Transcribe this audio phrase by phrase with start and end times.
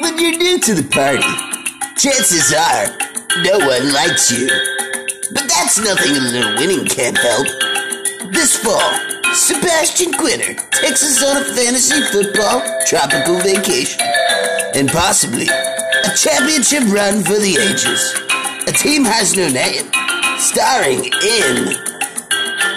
[0.00, 1.24] when you're new to the party,
[1.96, 2.88] chances are
[3.42, 4.48] no one likes you.
[5.32, 7.46] But that's nothing a little winning can't help.
[8.32, 8.92] This fall,
[9.34, 14.00] Sebastian Quinter takes us on a fantasy football tropical vacation.
[14.74, 18.14] And possibly a championship run for the ages.
[18.68, 19.90] A team has no name,
[20.38, 21.72] starring in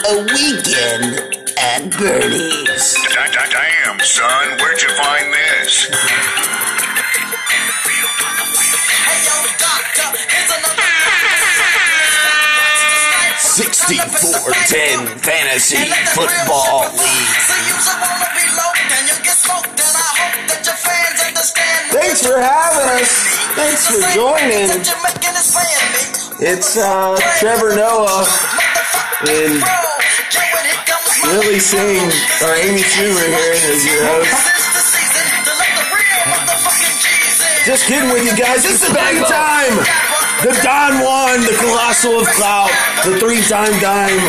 [0.08, 1.20] A Weekend
[1.58, 2.98] at Bernie's.
[4.02, 6.92] Damn, son, where'd you find this?
[13.62, 15.78] 6410 Fantasy
[16.16, 17.30] Football League.
[21.92, 23.12] Thanks for having us.
[23.54, 24.82] Thanks for joining.
[26.40, 28.26] It's uh, Trevor Noah
[29.30, 29.62] and
[31.32, 32.12] Lily Singh,
[32.44, 34.36] or Amy Schumer here as your host.
[37.66, 38.66] Just kidding with you guys.
[38.66, 39.80] It's the big time.
[40.44, 42.72] The Don Juan, the Colossal of Clout,
[43.06, 44.26] the three-time dime,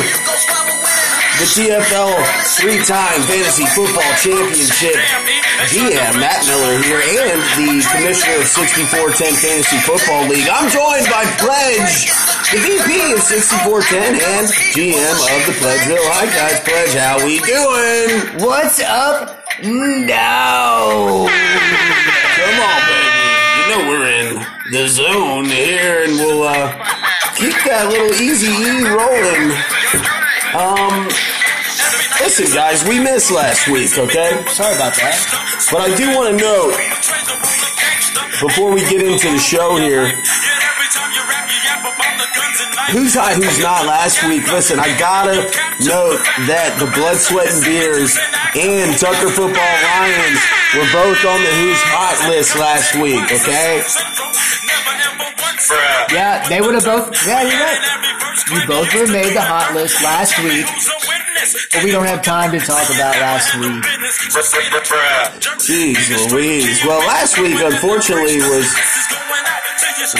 [1.41, 2.12] the TFL
[2.61, 4.94] three-time fantasy football championship
[5.72, 10.47] GM Matt Miller here, and the commissioner of 6410 Fantasy Football League.
[10.53, 12.12] I'm joined by Pledge,
[12.53, 16.05] the VP of 6410 and GM of the Pledgeville.
[16.12, 18.44] Hi guys, Pledge, how we doing?
[18.44, 19.41] What's up?
[19.64, 21.25] No.
[21.33, 23.09] Come on, baby.
[23.56, 24.36] You know we're in
[24.69, 26.77] the zone here, and we'll uh,
[27.41, 29.56] keep that little easy E rolling.
[30.53, 31.09] Um,
[32.20, 34.44] listen, guys, we missed last week, okay?
[34.53, 35.16] Sorry about that.
[35.72, 36.77] But I do want to note
[38.44, 40.12] before we get into the show here.
[42.91, 44.42] Who's high, who's not last week?
[44.50, 45.47] Listen, I gotta
[45.86, 46.19] note
[46.50, 48.19] that the Blood, Sweat, and Beers
[48.58, 50.41] and Tucker Football Lions
[50.75, 53.80] were both on the Who's Hot list last week, okay?
[56.12, 57.14] Yeah, they would have both.
[57.25, 57.80] Yeah, you're right.
[58.50, 60.66] You both were made the hot list last week,
[61.72, 63.82] but we don't have time to talk about last week.
[65.65, 66.84] Jeez Louise.
[66.84, 68.69] Well, last week, unfortunately, was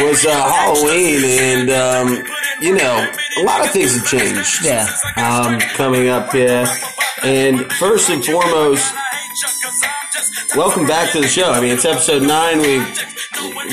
[0.01, 2.25] was uh, Halloween, and um,
[2.61, 4.65] you know, a lot of things have changed.
[4.65, 4.87] Yeah.
[5.17, 6.67] Um, coming up here,
[7.25, 8.95] and first and foremost,
[10.57, 11.51] welcome back to the show.
[11.51, 12.59] I mean, it's episode nine.
[12.59, 12.79] We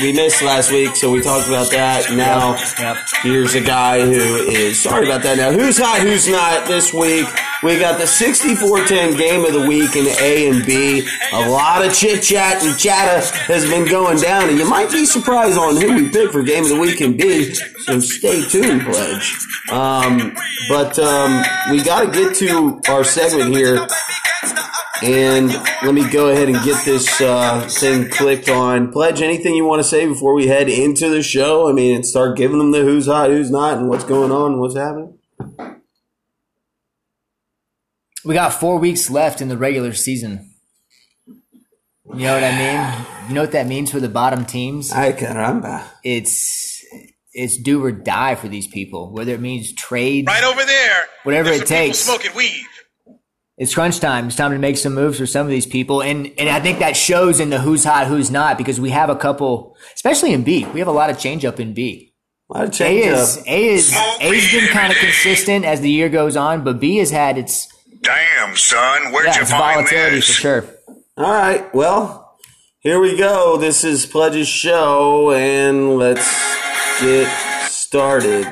[0.00, 2.10] we missed last week, so we talked about that.
[2.12, 2.96] Now, Yep.
[3.22, 5.36] here's a guy who is sorry about that.
[5.38, 7.26] Now, who's hot, who's not this week?
[7.62, 11.06] We got the 64-10 game of the week in A and B.
[11.32, 15.04] A lot of chit chat and chatter has been going down, and you might be
[15.04, 17.52] surprised on who we pick for game of the week in B.
[17.84, 19.36] So stay tuned, pledge.
[19.70, 20.34] Um,
[20.70, 23.86] but um, we got to get to our segment here.
[25.02, 25.48] And
[25.82, 28.92] let me go ahead and get this uh, thing clicked on.
[28.92, 31.68] Pledge, anything you want to say before we head into the show?
[31.68, 34.52] I mean, and start giving them the who's hot, who's not, and what's going on,
[34.52, 35.18] and what's happening?
[38.24, 40.50] We got four weeks left in the regular season.
[41.26, 43.06] You know what I mean?
[43.28, 44.92] You know what that means for the bottom teams?
[44.92, 45.84] Ay, caramba.
[46.02, 46.84] It's
[47.32, 49.12] it's do or die for these people.
[49.12, 51.06] Whether it means trade, Right over there.
[51.22, 51.98] Whatever it takes.
[51.98, 52.66] Smoking weed.
[53.60, 54.28] It's crunch time.
[54.28, 56.78] It's time to make some moves for some of these people, and and I think
[56.78, 60.42] that shows in the who's hot, who's not, because we have a couple, especially in
[60.42, 60.64] B.
[60.72, 62.14] We have a lot of change up in B.
[62.50, 63.46] A lot of A is up.
[63.46, 67.10] A is A's been kind of consistent as the year goes on, but B has
[67.10, 67.68] had its
[68.00, 70.26] Damn, son, where'd yeah, you its find volatility this?
[70.26, 70.64] for sure.
[71.18, 72.38] All right, well,
[72.78, 73.58] here we go.
[73.58, 76.26] This is Pledge's show, and let's
[77.02, 77.28] get
[77.68, 78.46] started.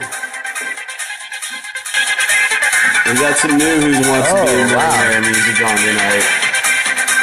[3.08, 5.20] We got some new Who Wants to Be Oh, in wow.
[5.20, 6.26] music on tonight.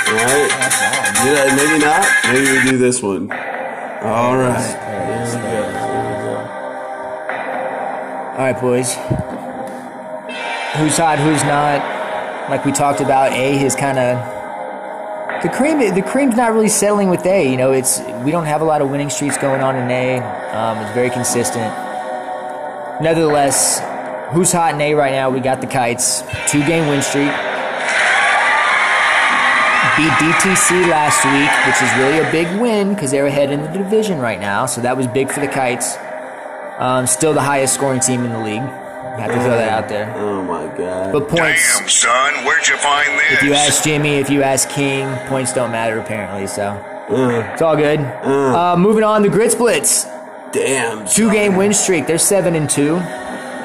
[0.08, 0.50] All right?
[1.24, 2.06] Did I- maybe not.
[2.32, 3.32] Maybe we do this one.
[4.04, 4.62] All right.
[4.62, 6.36] Here we go.
[8.34, 8.94] All right, boys.
[10.78, 11.20] Who's hot?
[11.20, 12.50] Who's not?
[12.50, 15.80] Like we talked about, A is kind of the cream.
[15.80, 17.50] The cream's not really settling with A.
[17.50, 20.20] You know, it's we don't have a lot of winning streaks going on in A.
[20.54, 21.74] Um, it's very consistent.
[23.02, 23.80] Nevertheless,
[24.32, 25.30] who's hot in A right now?
[25.30, 27.32] We got the Kites, two game win streak.
[29.98, 33.70] Beat DTC last week, which is really a big win because they're ahead in the
[33.70, 34.66] division right now.
[34.66, 35.96] So that was big for the Kites.
[36.80, 38.60] Um, still the highest scoring team in the league.
[38.60, 40.14] Have to throw that out there.
[40.18, 41.14] Oh, my God.
[41.14, 43.32] But points, Damn, son, where'd you find this?
[43.38, 46.48] if you ask Jimmy, if you ask King, points don't matter apparently.
[46.48, 46.64] So
[47.10, 48.02] Uh, it's all good.
[48.02, 50.04] Uh, moving on, the Grits Blitz,
[50.52, 51.08] damn.
[51.08, 52.06] two game win streak.
[52.08, 52.96] They're seven and two,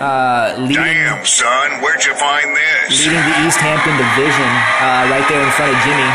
[0.00, 3.06] uh, leading Damn, son, where'd you find this?
[3.06, 4.50] leading the East Hampton division,
[4.80, 6.10] uh, right there in front of Jimmy.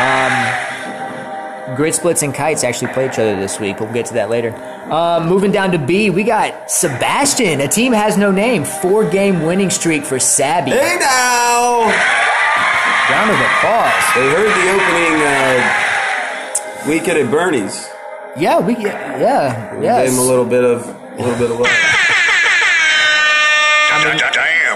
[0.00, 3.78] Um, Grit Splits and Kites actually play each other this week.
[3.78, 4.52] We'll get to that later.
[4.90, 7.60] Uh, moving down to B, we got Sebastian.
[7.60, 8.64] A team has no name.
[8.64, 10.72] Four game winning streak for Sabby.
[10.72, 11.82] Hey now!
[13.10, 14.04] Round of applause.
[14.14, 17.88] They heard the opening uh, weekend at Bernie's.
[18.36, 19.76] Yeah, we yeah yeah.
[19.76, 20.08] We yes.
[20.08, 21.89] Gave him a little bit of a little bit of love.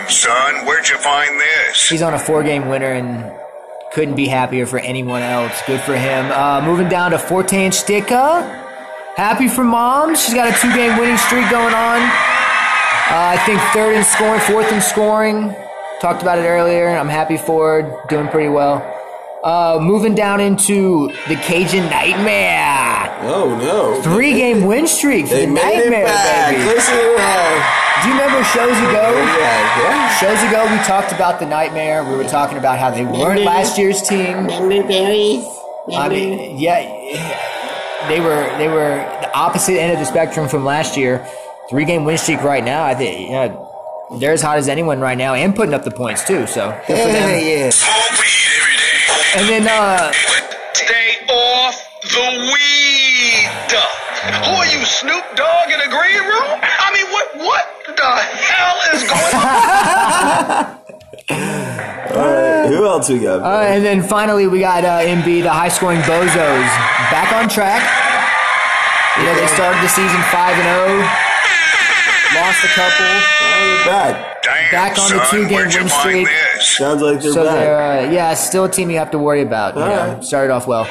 [0.05, 1.89] Damn, son, where'd you find this?
[1.89, 3.33] He's on a four game winner and
[3.93, 5.53] couldn't be happier for anyone else.
[5.67, 6.31] Good for him.
[6.31, 8.43] Uh, moving down to Forte Sticka.
[9.17, 10.15] Happy for mom.
[10.17, 12.01] She's got a two game winning streak going on.
[12.03, 15.55] Uh, I think third in scoring, fourth in scoring.
[16.01, 16.89] Talked about it earlier.
[16.89, 18.01] I'm happy for her.
[18.09, 18.83] Doing pretty well.
[19.45, 23.11] Uh, moving down into the Cajun Nightmare.
[23.27, 24.01] Oh no!
[24.03, 26.55] Three game win streak for They the made Nightmare, it back.
[26.57, 26.65] baby.
[26.65, 27.81] Listen to that.
[28.05, 29.17] Do you remember shows ago?
[29.17, 30.19] Yeah, yeah.
[30.21, 32.05] Shows ago, we talked about the Nightmare.
[32.05, 34.47] We were talking about how they weren't last year's team.
[34.47, 35.45] Remember berries?
[35.97, 36.83] I mean, yeah,
[38.09, 41.27] they were they were the opposite end of the spectrum from last year.
[41.71, 42.85] Three game win streak right now.
[42.85, 43.57] I think yeah,
[44.19, 46.47] they're as hot as anyone right now, and putting up the points too.
[46.47, 47.43] So good for them.
[47.43, 47.71] yeah.
[47.71, 49.41] Smoke weed every day.
[49.41, 50.13] And then uh,
[50.75, 53.49] Stay off the weed.
[54.45, 56.59] Who are you, Snoop Dogg in a green room?
[56.65, 57.04] I mean,
[57.37, 60.81] what what the hell is going on?
[62.15, 63.43] All right, Who else we got?
[63.43, 66.69] uh, and then finally we got uh, MB, the high scoring bozos,
[67.11, 67.83] back on track.
[69.19, 70.99] You know they started the season five and zero,
[72.41, 73.15] lost a couple.
[73.87, 74.31] back.
[74.43, 76.29] Damn, Back on the two-game where'd win streak.
[76.61, 77.55] Sounds like they're So back.
[77.55, 79.75] they're uh, yeah, still a team you have to worry about.
[79.75, 80.25] You All know, right.
[80.25, 80.83] started off well.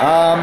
[0.00, 0.40] Um,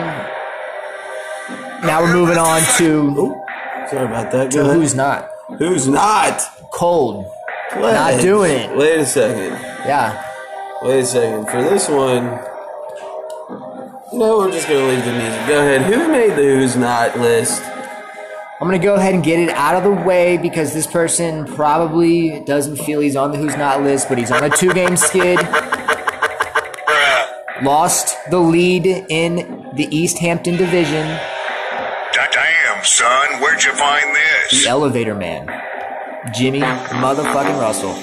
[1.87, 3.42] now we're moving on to, Ooh,
[3.89, 4.51] sorry about that.
[4.51, 4.75] to Go ahead.
[4.77, 6.41] who's not Who's not?
[6.71, 7.25] cold.
[7.71, 7.93] Pledge.
[8.15, 8.75] Not doing it.
[8.77, 9.53] Wait a second.
[9.85, 10.23] Yeah,
[10.83, 11.45] Wait a second.
[11.49, 12.25] For this one,
[14.17, 15.47] no, we're just gonna leave the music.
[15.47, 15.81] Go ahead.
[15.93, 17.61] Who made the who's not list?
[18.61, 22.39] I'm gonna go ahead and get it out of the way because this person probably
[22.45, 25.39] doesn't feel he's on the who's not list, but he's on a two game skid.
[27.61, 31.19] Lost the lead in the East Hampton division.
[32.33, 34.63] Da- Damn, son, where'd you find this?
[34.63, 35.47] The elevator man,
[36.33, 37.93] Jimmy motherfucking Russell.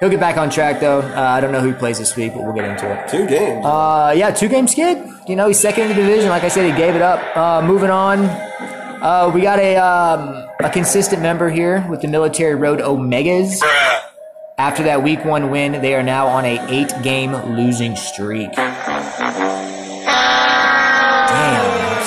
[0.00, 1.00] He'll get back on track though.
[1.00, 3.08] Uh, I don't know who he plays this week, but we'll get into it.
[3.08, 3.64] Two games.
[3.64, 5.06] Uh, yeah, two game skid.
[5.28, 6.28] You know, he's second in the division.
[6.28, 7.36] Like I said, he gave it up.
[7.36, 12.54] Uh, moving on, uh, we got a um, a consistent member here with the Military
[12.54, 13.60] Road Omegas.
[14.56, 18.50] After that week one win, they are now on a eight game losing streak.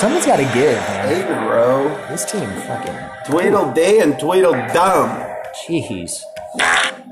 [0.00, 1.08] something's got to give, man.
[1.08, 1.88] Eight in a row.
[2.08, 2.94] This team fucking
[3.26, 5.08] Tweedle day and Tweedle dumb.
[5.66, 6.20] jeez.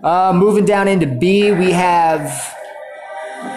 [0.03, 2.55] Uh, moving down into B, we have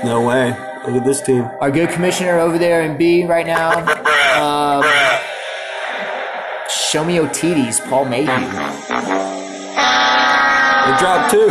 [0.03, 0.49] No way.
[0.87, 1.43] Look at this team.
[1.61, 3.71] our good commissioner over there in B right now.
[4.39, 4.83] Um,
[6.69, 8.27] Show me Otides, Paul Mayhew.
[10.79, 11.49] They dropped two.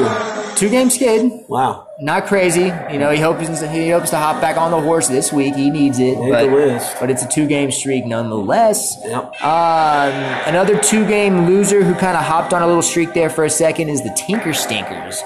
[0.58, 1.86] Two game skid, Wow.
[2.00, 2.72] not crazy.
[2.90, 5.54] You know, he hopes he hopes to hop back on the horse this week.
[5.54, 6.96] He needs it, Made but, the list.
[6.98, 8.96] but it's a two game streak nonetheless.
[9.04, 9.40] Yep.
[9.42, 10.12] Um,
[10.46, 13.50] another two game loser who kind of hopped on a little streak there for a
[13.50, 15.22] second is the Tinker Stinkers.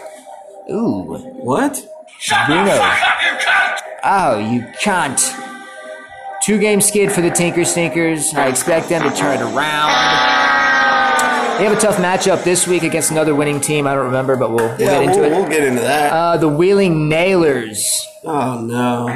[0.71, 1.83] Ooh, What?
[2.47, 2.79] Bruno.
[4.05, 5.21] Oh, you can't.
[6.45, 8.35] Two game skid for the Tinker Stinkers.
[8.35, 10.62] I expect them to turn it around.
[11.59, 13.87] They have a tough matchup this week against another winning team.
[13.87, 15.31] I don't remember, but we'll, we'll Yeah, get into we'll, it.
[15.31, 16.13] we'll get into that.
[16.13, 18.05] Uh, the Wheeling Nailers.
[18.25, 19.07] oh no.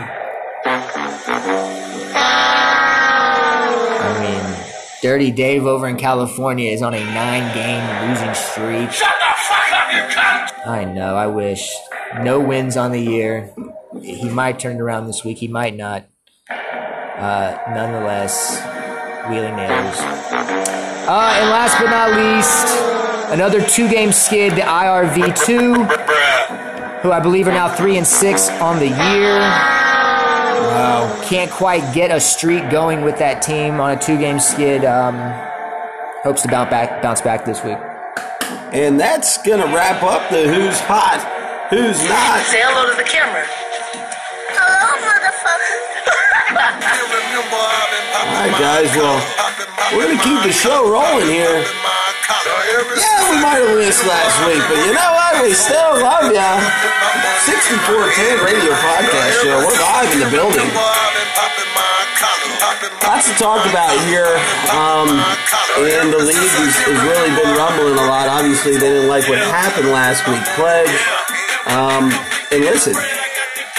[3.98, 4.64] I mean,
[5.02, 8.90] Dirty Dave over in California is on a nine game losing streak.
[8.92, 10.66] Shut the fuck up, you cunt!
[10.66, 11.72] I know, I wish.
[12.22, 13.52] No wins on the year.
[14.02, 16.06] He might turn it around this week, he might not.
[16.48, 18.60] Uh, nonetheless,
[19.28, 20.95] Wheeling Nailers.
[21.08, 22.66] Uh, and last but not least,
[23.32, 28.80] another two game skid to IRV2, who I believe are now three and six on
[28.80, 29.38] the year.
[30.66, 31.22] Wow.
[31.24, 34.84] Can't quite get a streak going with that team on a two game skid.
[34.84, 35.14] Um,
[36.24, 37.78] hopes to bounce back, bounce back this week.
[38.72, 41.20] And that's gonna wrap up the who's hot,
[41.70, 42.40] who's not.
[42.46, 43.46] Say hello to the camera.
[48.36, 48.92] All right, guys.
[48.92, 49.16] Well,
[49.96, 51.56] we're gonna keep the show rolling here.
[51.56, 55.40] Yeah, we might have missed last week, but you know what?
[55.40, 56.60] We still love ya.
[57.48, 59.56] 6410 Radio Podcast Show.
[59.64, 60.68] We're live in the building.
[63.08, 64.28] Lots to talk about here.
[64.68, 65.16] Um,
[65.80, 68.28] and the league has, has really been rumbling a lot.
[68.28, 70.44] Obviously, they didn't like what happened last week.
[70.60, 70.92] Pledge.
[71.72, 72.12] Um,
[72.52, 72.92] and listen,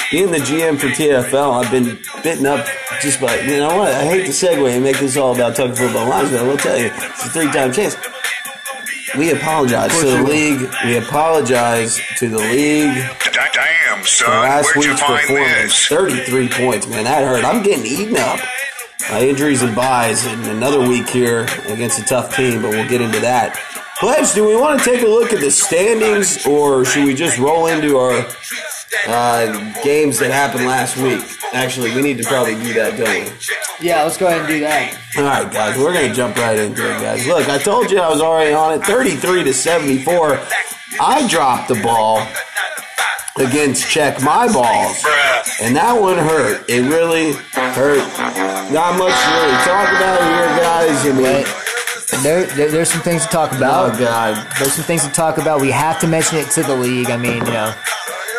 [0.10, 2.66] being the GM for TFL, I've been bitten up
[3.02, 3.94] just by, you know what?
[3.94, 6.58] I hate to segue and make this all about talking football lines, but I will
[6.58, 7.96] tell you, it's a three time chance.
[9.18, 10.70] We apologize to the league.
[10.86, 12.94] We apologize to the league
[13.34, 15.64] Da- Damn, for son, last where'd you week's find performance.
[15.74, 15.88] this?
[15.88, 17.04] 33 points, man.
[17.06, 17.46] That hurt.
[17.46, 18.40] I'm getting eaten up
[19.10, 23.02] by injuries and buys in another week here against a tough team, but we'll get
[23.02, 23.58] into that.
[24.00, 27.40] Pledge, do we want to take a look at the standings or should we just
[27.40, 28.28] roll into our
[29.08, 31.22] uh, games that happened last week?
[31.54, 33.86] Actually, we need to probably do that, don't we?
[33.88, 34.98] Yeah, let's go ahead and do that.
[35.18, 37.26] All right, guys, we're gonna jump right into it, guys.
[37.28, 40.40] Look, I told you I was already on it, 33 to 74.
[41.00, 42.26] I dropped the ball
[43.38, 45.04] against check my balls,
[45.62, 46.66] and that one hurt.
[46.68, 48.02] It really hurt.
[48.74, 51.06] Not much to really talk about here, guys.
[51.06, 53.96] I mean, there, there, there's some things to talk about.
[53.96, 55.62] oh god, There's some things to talk about.
[55.62, 57.10] We have to mention it to the league.
[57.12, 57.74] I mean, you know,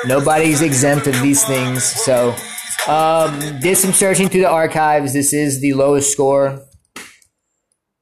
[0.07, 1.85] nobody's exempt of these things.
[1.85, 2.35] So,
[2.87, 5.13] um, did some searching through the archives.
[5.13, 6.65] This is the lowest score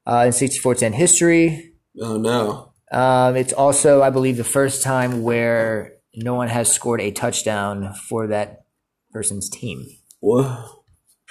[0.07, 1.73] uh, in 6410 history.
[2.01, 2.73] oh no.
[2.93, 7.93] Um, it's also, I believe, the first time where no one has scored a touchdown
[8.09, 8.67] for that
[9.11, 9.85] person's team.
[10.21, 10.47] What?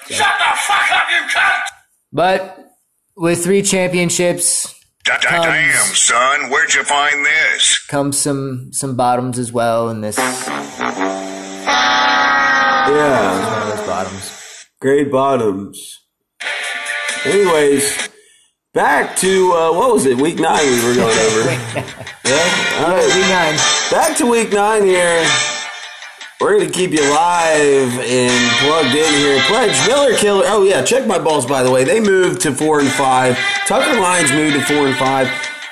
[0.08, 1.62] Shut the fuck up, you cunt!
[2.12, 2.60] But
[3.16, 4.75] with three championships Da- da-
[5.06, 7.80] Damn, son, where'd you find this?
[7.86, 10.18] comes some some bottoms as well in this.
[12.88, 14.66] Yeah, Those bottoms.
[14.82, 16.02] great bottoms.
[17.24, 18.10] Anyways,
[18.74, 20.18] back to uh, what was it?
[20.18, 21.50] Week nine we were going over.
[22.26, 22.84] yeah.
[22.86, 23.16] All right.
[23.16, 23.58] Week nine.
[23.92, 25.24] Back to week nine here.
[26.42, 29.40] We're gonna keep you live and plugged in here.
[29.48, 30.44] Pledge Miller Killer.
[30.48, 31.84] Oh yeah, check my balls by the way.
[31.86, 33.38] They moved to four and five.
[33.66, 35.32] Tucker Lions moved to four and five.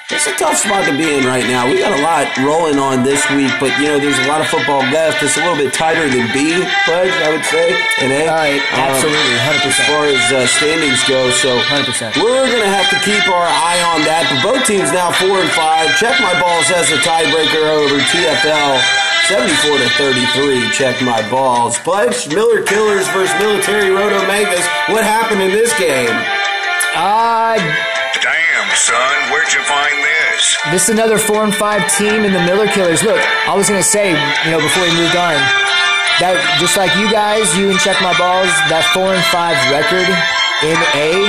[0.10, 1.68] It's a tough spot to be in right now.
[1.68, 4.48] We got a lot rolling on this week, but you know there's a lot of
[4.48, 5.20] football left.
[5.24, 6.56] It's a little bit tighter than B
[6.88, 7.76] pledge, I would say.
[8.00, 9.68] And A, All right, absolutely, um, 100%.
[9.68, 11.28] as far as uh, standings go.
[11.44, 12.24] So 100%.
[12.24, 14.32] we're gonna have to keep our eye on that.
[14.32, 15.92] But both teams now four and five.
[16.00, 18.80] Check my balls as a tiebreaker over TFL.
[19.34, 20.70] 74 to 33.
[20.78, 21.80] Check my balls.
[21.80, 24.62] Pledge Miller Killers versus Military Road Omegas.
[24.94, 26.14] What happened in this game?
[26.94, 27.58] Uh,
[28.22, 30.58] Damn, son, where'd you find this?
[30.70, 33.02] this is another four and five team in the Miller Killers.
[33.02, 33.18] Look,
[33.50, 35.34] I was gonna say, you know, before we moved on,
[36.22, 40.06] that just like you guys, you and check my balls, that four and five record
[40.62, 41.26] in A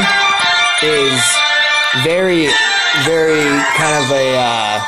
[0.85, 1.17] is
[2.05, 2.53] very,
[3.09, 3.49] very
[3.81, 4.85] kind of a uh,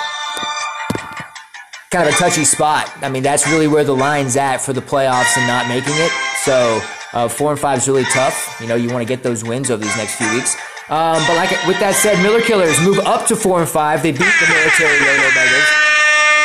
[1.96, 2.92] kind of a touchy spot.
[3.02, 6.10] I mean, that's really where the line's at for the playoffs and not making it.
[6.44, 6.80] So
[7.14, 8.58] uh, four and five is really tough.
[8.60, 10.54] You know, you want to get those wins over these next few weeks.
[10.88, 14.02] Um, but like with that said, Miller Killers move up to four and five.
[14.02, 15.68] They beat the military Road Omegas.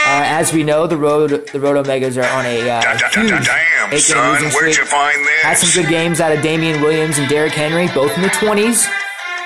[0.02, 3.30] Uh, as we know, the Road the Road Omegas are on a uh, da- huge
[3.30, 5.44] da- Damn, son, where'd you find this?
[5.44, 8.88] Had some good games out of Damien Williams and Derrick Henry, both in the 20s.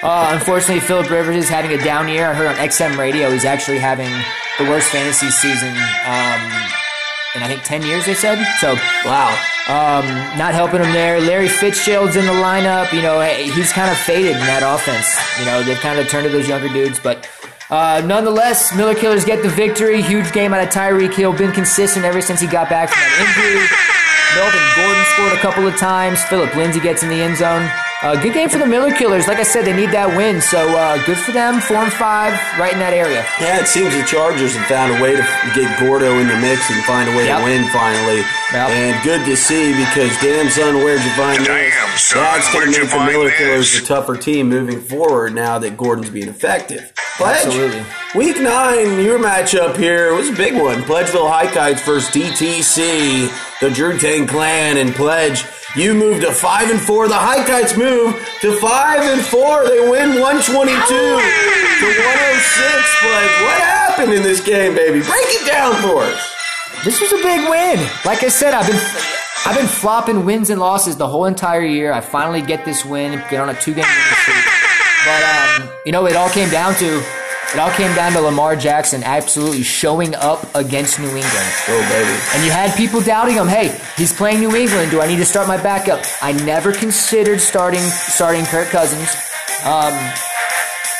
[0.05, 2.29] Uh, unfortunately, Philip Rivers is having a down year.
[2.29, 4.11] I heard on XM radio he's actually having
[4.59, 5.73] the worst fantasy season
[6.05, 6.41] um,
[7.33, 8.05] in I think 10 years.
[8.05, 8.75] They said so.
[9.03, 9.33] Wow.
[9.67, 10.05] Um,
[10.37, 11.19] not helping him there.
[11.19, 12.93] Larry Fitzgerald's in the lineup.
[12.93, 15.09] You know, he's kind of faded in that offense.
[15.39, 17.27] You know, they've kind of turned to those younger dudes, but.
[17.71, 20.03] Uh, nonetheless, Miller Killers get the victory.
[20.03, 21.33] Huge game out of Tyreek Hill.
[21.33, 23.65] Been consistent ever since he got back from that injury.
[24.37, 26.23] Melvin Gordon scored a couple of times.
[26.25, 27.67] Phillip Lindsay gets in the end zone.
[28.05, 29.25] Uh, good game for the Miller Killers.
[29.27, 30.37] Like I said, they need that win.
[30.39, 31.57] So uh, good for them.
[31.59, 33.25] Four and five, right in that area.
[33.41, 35.25] Yeah, it seems the Chargers have found a way to
[35.57, 37.39] get Gordo in the mix and find a way Yep.
[37.39, 38.21] to win finally.
[38.53, 38.69] Yep.
[38.69, 41.65] And good to see because damn son, where'd you find Damn,
[41.97, 42.13] this?
[42.13, 43.37] son, That's going where'd to you make the find Miller this?
[43.41, 46.93] Killers a tougher team moving forward now that Gordon's being effective.
[47.17, 47.83] Pledge, Absolutely.
[48.13, 50.83] Week nine, your matchup here was a big one.
[50.83, 55.43] Pledgeville High Kites versus DTC, the Drew Tang Clan, and Pledge.
[55.75, 57.07] You moved to five and four.
[57.07, 59.67] The High Kites move to five and four.
[59.67, 62.81] They win one twenty two to one oh six.
[63.01, 64.99] Pledge, what happened in this game, baby?
[64.99, 66.33] Break it down for us.
[66.85, 67.79] This was a big win.
[68.05, 68.79] Like I said, I've been
[69.45, 71.91] I've been flopping wins and losses the whole entire year.
[71.91, 73.83] I finally get this win get on a two game
[74.21, 74.45] streak.
[75.05, 77.03] But um, you know, it all came down to
[77.53, 81.47] it all came down to Lamar Jackson absolutely showing up against New England.
[81.69, 82.19] Oh, baby.
[82.35, 83.47] And you had people doubting him.
[83.47, 84.91] Hey, he's playing New England.
[84.91, 86.03] Do I need to start my backup?
[86.21, 89.09] I never considered starting starting Kirk Cousins.
[89.63, 89.93] Um,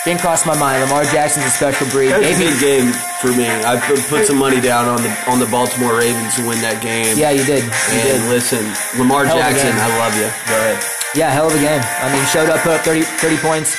[0.05, 0.83] didn't cross my mind.
[0.83, 2.09] Lamar Jackson's a special breed.
[2.13, 3.49] That was a big game for me.
[3.49, 6.77] I put, put some money down on the on the Baltimore Ravens to win that
[6.81, 7.17] game.
[7.17, 7.65] yeah, you did.
[7.65, 8.29] You And did.
[8.29, 8.61] listen,
[9.01, 9.73] Lamar Hell Jackson.
[9.73, 10.29] I love you.
[10.45, 10.77] Go ahead.
[11.17, 11.81] Yeah, hell of a game.
[11.81, 13.73] I mean, showed up, put up 30, 30 points.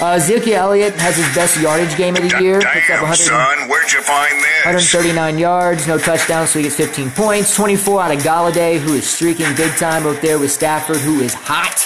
[0.00, 2.60] Uh, Ezekiel Elliott has his best yardage game of the year.
[2.60, 4.64] Picks up 100, son, where'd you find this?
[4.94, 7.54] 139 yards, no touchdowns, so he gets 15 points.
[7.56, 11.34] 24 out of Golladay, who is streaking big time up there with Stafford, who is
[11.34, 11.82] hot.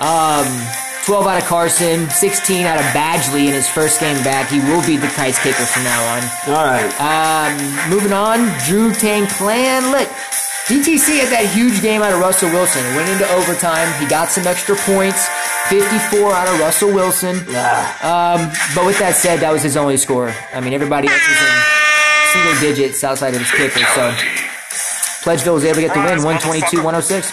[0.00, 0.48] Um,
[1.04, 4.48] 12 out of Carson, 16 out of Badgley in his first game back.
[4.48, 6.22] He will be the kites kicker from now on.
[6.56, 6.88] All right.
[6.96, 9.92] Um, moving on, Drew Tang Clan.
[9.92, 10.08] Look,
[10.66, 12.82] DTC had that huge game out of Russell Wilson.
[12.96, 13.86] Went into overtime.
[14.02, 15.28] He got some extra points.
[15.68, 17.36] 54 out of Russell Wilson.
[18.02, 20.32] Um, but with that said, that was his only score.
[20.52, 21.54] I mean, everybody else was in
[22.32, 23.84] single digits outside of his kicker.
[23.94, 24.14] So
[25.22, 27.32] Pledgeville was able to get the win, 122-106.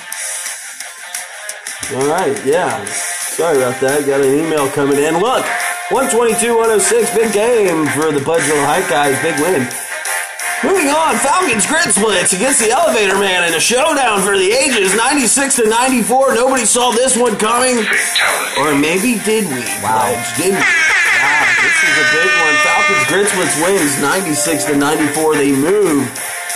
[1.94, 2.84] All right, yeah.
[2.86, 4.06] Sorry about that.
[4.06, 5.20] Got an email coming in.
[5.20, 5.46] Look,
[5.92, 9.20] 122 106, big game for the Pledgeville Hike guys.
[9.22, 9.68] Big win.
[10.64, 14.96] Moving on, Falcons grid splits against the Elevator Man in a showdown for the ages,
[14.96, 16.36] 96 to 94.
[16.36, 17.84] Nobody saw this one coming.
[18.58, 19.60] Or maybe did we?
[19.84, 20.08] Wow.
[20.38, 20.64] Did we?
[20.64, 22.56] Wow, this is a big one.
[22.64, 25.36] Falcons grid splits wins 96 to 94.
[25.36, 26.08] They move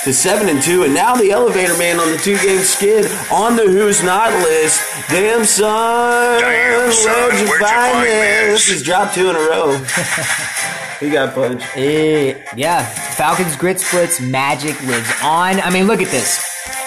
[0.07, 3.57] to 7 and 2, and now the Elevator Man on the two game skid on
[3.57, 4.81] the Who's Not list.
[5.09, 6.39] Damn, son.
[6.39, 8.65] Damn, son, Where'd you where'd you find find this?
[8.67, 8.69] this?
[8.69, 9.77] He's dropped two in a row.
[11.01, 11.65] he got punched.
[11.75, 12.85] Yeah,
[13.15, 15.59] Falcons grit splits, magic lives on.
[15.59, 16.41] I mean, look at this.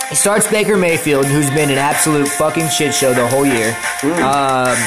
[0.08, 3.76] He starts Baker Mayfield, who's been an absolute fucking shit show the whole year.
[4.02, 4.78] Um,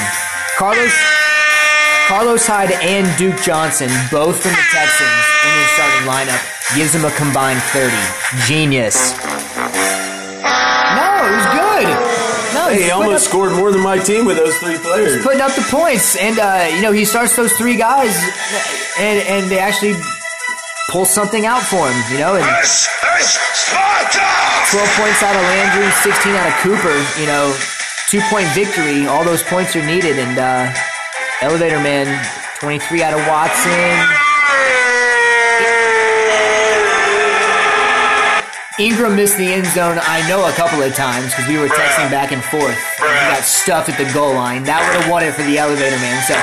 [0.58, 0.92] Carlos,
[2.08, 6.42] Carlos Hyde and Duke Johnson, both from the Texans, in his starting lineup,
[6.76, 7.88] gives him a combined 30.
[8.46, 9.16] Genius.
[9.16, 11.88] No, it was good.
[12.52, 15.14] No, Hey, he's he almost up- scored more than my team with those three players.
[15.14, 18.14] He's putting up the points, and uh, you know he starts those three guys,
[19.00, 19.96] and and they actually
[20.90, 21.96] pull something out for him.
[22.12, 24.28] You know, and This is Sparta!
[24.70, 26.94] 12 points out of Landry, 16 out of Cooper.
[27.20, 27.56] You know,
[28.08, 29.06] two point victory.
[29.08, 30.72] All those points are needed, and uh,
[31.42, 32.06] Elevator Man,
[32.60, 34.24] 23 out of Watson.
[38.78, 42.10] Ingram missed the end zone, I know, a couple of times because we were texting
[42.10, 42.74] back and forth.
[42.98, 44.66] He got stuffed at the goal line.
[44.66, 46.18] That would have won it for the elevator man.
[46.26, 46.34] So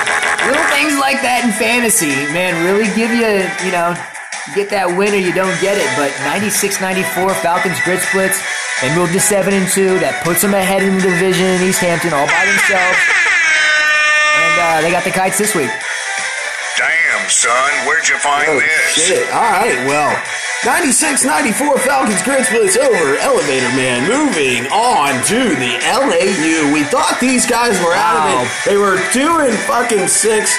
[0.47, 3.95] little things like that in fantasy, man, really give you, you know,
[4.55, 5.87] get that win or you don't get it.
[5.99, 8.39] But 96-94 Falcons grid splits.
[8.79, 9.99] They moved to seven and two.
[9.99, 13.30] That puts them ahead in the division in East Hampton all by themselves.
[14.41, 15.69] And uh, they got the kites this week.
[16.77, 19.05] Damn, son, where'd you find Oh, this?
[19.05, 19.29] shit.
[19.33, 20.09] All right, well,
[20.65, 24.07] 96 94 Falcons grid splits over Elevator Man.
[24.09, 26.73] Moving on to the LAU.
[26.73, 28.51] We thought these guys were out of it.
[28.65, 30.55] They were two and fucking six.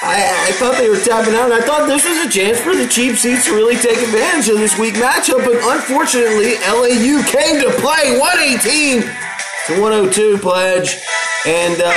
[0.00, 2.76] I, I thought they were tapping out, and I thought this was a chance for
[2.76, 5.42] the cheap seats to really take advantage of this week matchup.
[5.42, 9.02] But unfortunately, LAU came to play 118
[9.68, 10.98] to 102 pledge.
[11.46, 11.94] And uh,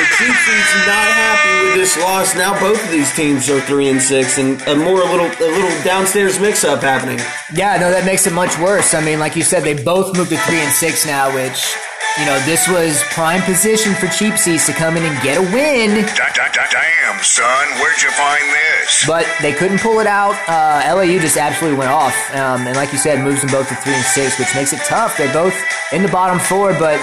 [0.00, 2.34] the seats not happy with this loss.
[2.34, 5.50] Now both of these teams are three and six, and a more a little a
[5.50, 7.18] little downstairs mix up happening.
[7.54, 8.94] Yeah, no, that makes it much worse.
[8.94, 11.76] I mean, like you said, they both moved to three and six now, which,
[12.18, 15.42] you know, this was prime position for cheap seats to come in and get a
[15.54, 16.04] win.
[16.16, 19.06] Da- da- da- Damn, son, where'd you find this?
[19.06, 20.34] But they couldn't pull it out.
[20.48, 22.14] Uh, LAU just absolutely went off.
[22.34, 24.80] Um, and like you said, moves them both to three and six, which makes it
[24.84, 25.16] tough.
[25.16, 25.54] They're both
[25.92, 26.98] in the bottom four, but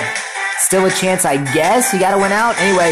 [0.60, 1.94] still a chance, I guess.
[1.94, 2.58] You got to win out.
[2.60, 2.92] Anyway,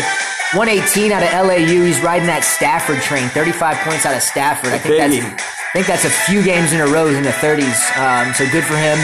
[0.53, 1.83] 118 out of LAU.
[1.83, 3.27] He's riding that Stafford train.
[3.29, 4.71] 35 points out of Stafford.
[4.73, 7.75] I think that's, I think that's a few games in a row in the 30s.
[7.99, 8.97] Um, so good for him.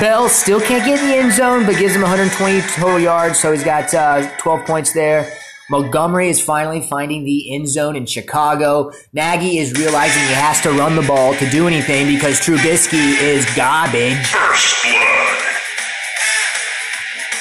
[0.00, 3.38] Bell still can't get in the end zone, but gives him 120 total yards.
[3.38, 5.30] So he's got uh, 12 points there.
[5.70, 8.92] Montgomery is finally finding the end zone in Chicago.
[9.12, 13.46] Nagy is realizing he has to run the ball to do anything because Trubisky is
[13.54, 14.26] garbage.
[14.26, 15.38] First blood.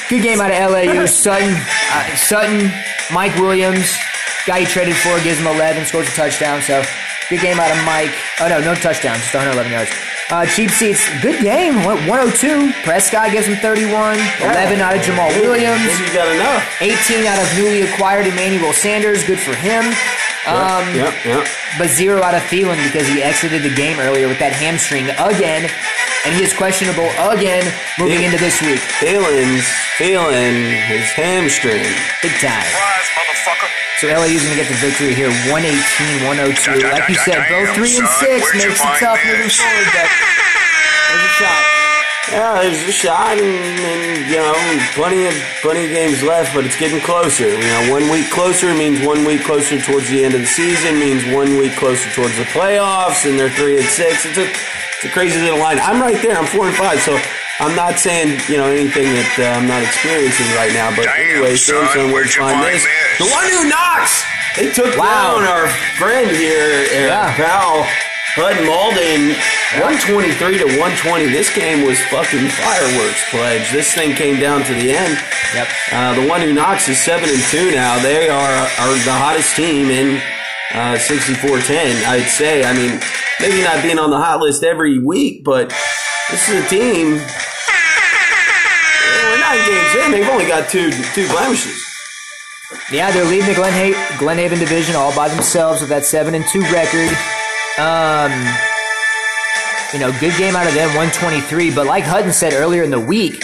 [0.09, 1.05] Good game out of LAU.
[1.07, 1.53] Sutton,
[1.91, 2.71] uh, Sutton,
[3.13, 3.97] Mike Williams,
[4.45, 6.61] guy he traded for, gives him 11, scores a touchdown.
[6.61, 6.83] So
[7.29, 8.13] good game out of Mike.
[8.39, 10.12] Oh no, no touchdown, just 111 yards.
[10.33, 11.75] Uh, cheap seats, good game.
[11.85, 12.73] One- 102.
[12.81, 14.17] Prescott gives him 31.
[14.41, 15.85] 11 out of Jamaal Williams.
[15.85, 16.65] Maybe you got enough.
[16.81, 19.23] 18 out of newly acquired Emmanuel Sanders.
[19.23, 19.85] Good for him.
[20.49, 21.47] Um, yep, yep.
[21.77, 25.69] but zero out of Thielen because he exited the game earlier with that hamstring again,
[26.25, 27.63] and he is questionable again
[27.99, 28.33] moving Yeah.
[28.33, 28.81] into this week.
[28.99, 29.63] Thielen's
[30.01, 31.85] feeling his hamstring.
[32.25, 32.65] Big time.
[32.73, 33.82] Rise, motherfucker.
[34.01, 36.91] So LAU's going to get the victory here, 118-102.
[36.91, 39.57] Like you said, both three and six makes it tough moving this?
[39.61, 41.63] forward, but there's a shot.
[42.31, 44.55] Yeah, there's a shot, and, and you know,
[44.95, 47.47] plenty of plenty of games left, but it's getting closer.
[47.47, 50.99] You know, one week closer means one week closer towards the end of the season,
[50.99, 54.25] means one week closer towards the playoffs, and they're three and six.
[54.25, 55.79] It's a it's a crazy little line.
[55.79, 56.37] I'm right there.
[56.37, 57.19] I'm four and five, so
[57.63, 60.91] I'm not saying you know anything that uh, I'm not experiencing right now.
[60.95, 62.83] But Damn, anyway, son, Samsung, where'd you find find this?
[62.83, 63.17] this?
[63.23, 64.13] The one who knocks
[64.59, 65.39] They took Wow.
[65.39, 67.35] down our friend here, uh, Yeah.
[67.39, 67.87] pal
[68.35, 69.37] Hud Malden,
[69.77, 71.29] 123 to 120.
[71.29, 73.69] This game was fucking fireworks, pledge.
[73.71, 75.17] This thing came down to the end.
[75.53, 75.67] Yep.
[75.91, 77.99] Uh, the one who knocks is seven and two now.
[78.01, 80.17] They are are the hottest team in
[80.73, 82.03] uh, 64-10.
[82.09, 82.63] I'd say.
[82.65, 82.99] I mean,
[83.39, 85.69] maybe not being on the hot list every week, but
[86.31, 87.21] this is a team.
[89.53, 90.11] We're games in.
[90.11, 91.79] They've only got two two blemishes.
[92.91, 96.61] Yeah, they're leading the Glenhaven, Glenhaven division all by themselves with that seven and two
[96.73, 97.09] record.
[97.77, 98.31] Um,
[99.93, 101.73] you know, good game out of them, 123.
[101.75, 103.43] But like Hutton said earlier in the week,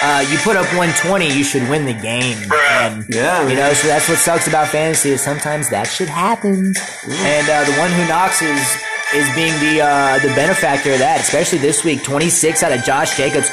[0.00, 2.38] uh, you put up 120, you should win the game.
[2.52, 6.78] And, Yeah, you know, so that's what sucks about fantasy is sometimes that shit happens.
[7.06, 8.64] And uh, the one who knocks is
[9.12, 12.02] is being the uh, the benefactor of that, especially this week.
[12.02, 13.50] 26 out of Josh Jacobs.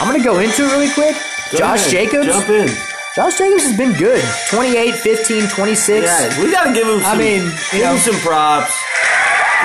[0.00, 1.14] I'm gonna go into it really quick.
[1.52, 2.08] Go Josh ahead.
[2.10, 2.26] Jacobs.
[2.26, 2.68] Jump in.
[3.14, 4.24] Josh Jacobs has been good.
[4.48, 6.06] 28, 15, 26.
[6.06, 7.00] Yeah, we got to give him.
[7.04, 8.72] I Some, mean, you give know, him some props.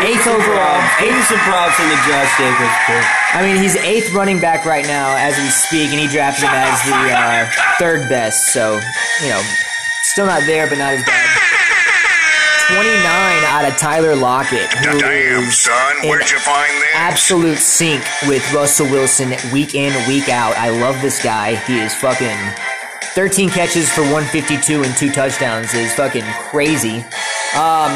[0.03, 0.79] eighth overall.
[0.99, 3.03] him some props in the Josh Jacobs pick.
[3.33, 6.53] I mean, he's eighth running back right now as we speak, and he drafted him
[6.53, 7.47] as the uh,
[7.79, 8.51] third best.
[8.51, 8.79] So,
[9.23, 9.41] you know,
[10.03, 11.23] still not there, but not as bad.
[12.67, 16.89] 29 out of Tyler Lockett, who Damn, son, where'd you find this?
[16.95, 20.55] absolute sync with Russell Wilson week in, week out.
[20.57, 21.55] I love this guy.
[21.55, 22.35] He is fucking
[23.13, 27.05] 13 catches for 152 and two touchdowns is fucking crazy.
[27.57, 27.91] Um,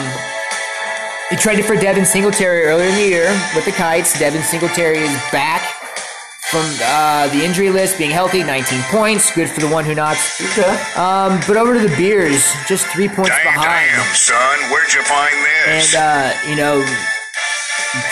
[1.30, 4.18] he traded for Devin Singletary earlier in the year with the Kites.
[4.20, 5.62] Devin Singletary is back
[6.49, 9.34] from uh, the injury list, being healthy, 19 points.
[9.34, 10.41] Good for the one who knocks.
[10.58, 10.77] Okay.
[11.01, 13.89] Um, but over to the Beers, just three points Damn, behind.
[13.91, 15.95] damn, son, where'd you find this?
[15.95, 16.86] And, uh, you know,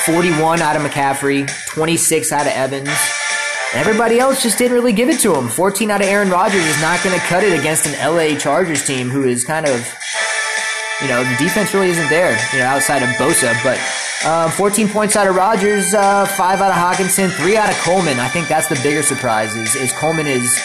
[0.05, 2.89] 41 out of McCaffrey, 26 out of Evans.
[3.73, 5.47] Everybody else just didn't really give it to him.
[5.49, 8.83] 14 out of Aaron Rodgers is not going to cut it against an LA Chargers
[8.85, 9.75] team who is kind of,
[11.01, 13.55] you know, the defense really isn't there, you know, outside of Bosa.
[13.63, 13.79] But
[14.25, 18.19] uh, 14 points out of Rodgers, uh, 5 out of Hockenson, 3 out of Coleman.
[18.19, 20.59] I think that's the bigger surprise is, is Coleman is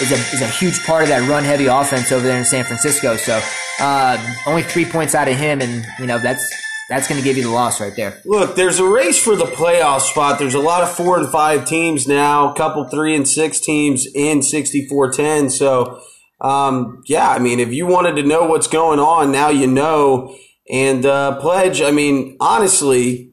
[0.00, 2.64] is a, is a huge part of that run heavy offense over there in San
[2.64, 3.16] Francisco.
[3.16, 3.40] So
[3.80, 6.44] uh, only three points out of him, and you know that's
[6.88, 8.20] that's going to give you the loss right there.
[8.24, 10.38] Look, there's a race for the playoff spot.
[10.38, 14.06] There's a lot of four and five teams now, a couple three and six teams
[14.14, 15.50] in 64-10.
[15.50, 16.00] So,
[16.40, 20.36] um, yeah, I mean, if you wanted to know what's going on, now you know.
[20.70, 23.32] And uh, Pledge, I mean, honestly,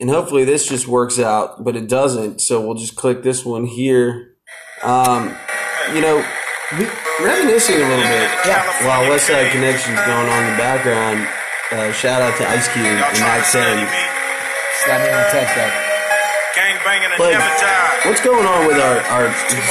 [0.00, 2.40] and hopefully this just works out, but it doesn't.
[2.40, 4.36] So we'll just click this one here.
[4.82, 5.36] Um,
[5.94, 6.26] you know,
[6.72, 6.90] re-
[7.20, 8.30] reminiscing a little bit.
[8.46, 8.86] Yeah.
[8.86, 11.28] While West Side Connection's going on in the background,
[11.70, 13.88] uh, shout out to Ice Cube and Mack 10.
[14.84, 15.70] Slap me on the text that.
[16.54, 17.91] Gang banging and never die.
[18.06, 19.26] What's going on with our, our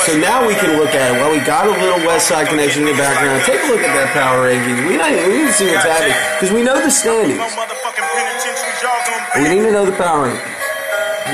[0.08, 1.16] so now we can look at it.
[1.20, 3.44] Well, we got a little West Side connection in the background.
[3.44, 4.88] Take a look at that power ranking.
[4.88, 7.38] We, not, we need to see what's happening because we know the standings.
[7.40, 9.52] No motherfucking penitentiary, y'all gonna We pay.
[9.56, 10.56] need to know the power ranking.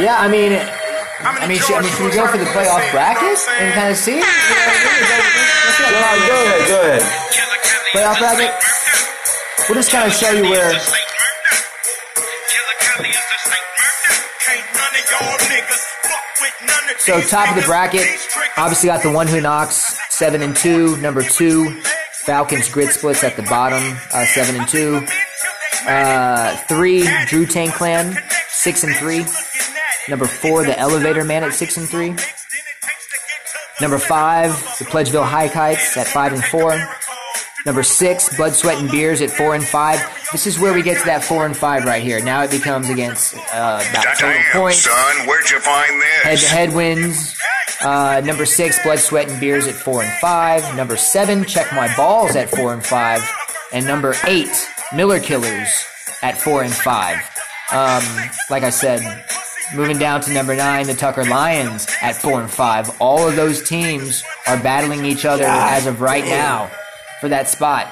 [0.02, 3.38] Yeah, I mean, I mean, should, I mean, should we go for the playoff bracket
[3.62, 4.18] and kind of see?
[4.18, 5.02] You know what I mean?
[5.02, 5.26] Is that-
[5.66, 7.04] let's get Go, a go ahead, go ahead.
[7.94, 8.52] Playoff bracket.
[9.70, 10.72] We'll just kind of show you where.
[17.00, 18.06] So top of the bracket,
[18.58, 20.98] obviously got the one who knocks seven and two.
[20.98, 21.70] Number two,
[22.12, 25.06] Falcons grid splits at the bottom, uh, seven and two.
[25.88, 28.18] Uh, three, Drew Tang Clan,
[28.50, 29.26] six and three.
[30.10, 32.16] Number four, the Elevator Man at six and three.
[33.80, 36.72] Number five, the Pledgeville High Kites at five and four.
[37.68, 40.00] Number six, Blood, Sweat, and Beers at four and five.
[40.32, 42.24] This is where we get to that four and five right here.
[42.24, 46.44] Now it becomes against uh, about total points, son, where'd you find head this?
[46.44, 47.38] to head wins.
[47.82, 50.78] Uh, number six, Blood, Sweat, and Beers at four and five.
[50.78, 53.22] Number seven, Check My Balls at four and five.
[53.74, 55.84] And number eight, Miller Killers
[56.22, 57.18] at four and five.
[57.74, 58.02] Um,
[58.50, 59.26] like I said,
[59.76, 62.90] moving down to number nine, the Tucker Lions at four and five.
[63.02, 66.72] All of those teams are battling each other as of right now
[67.20, 67.92] for that spot.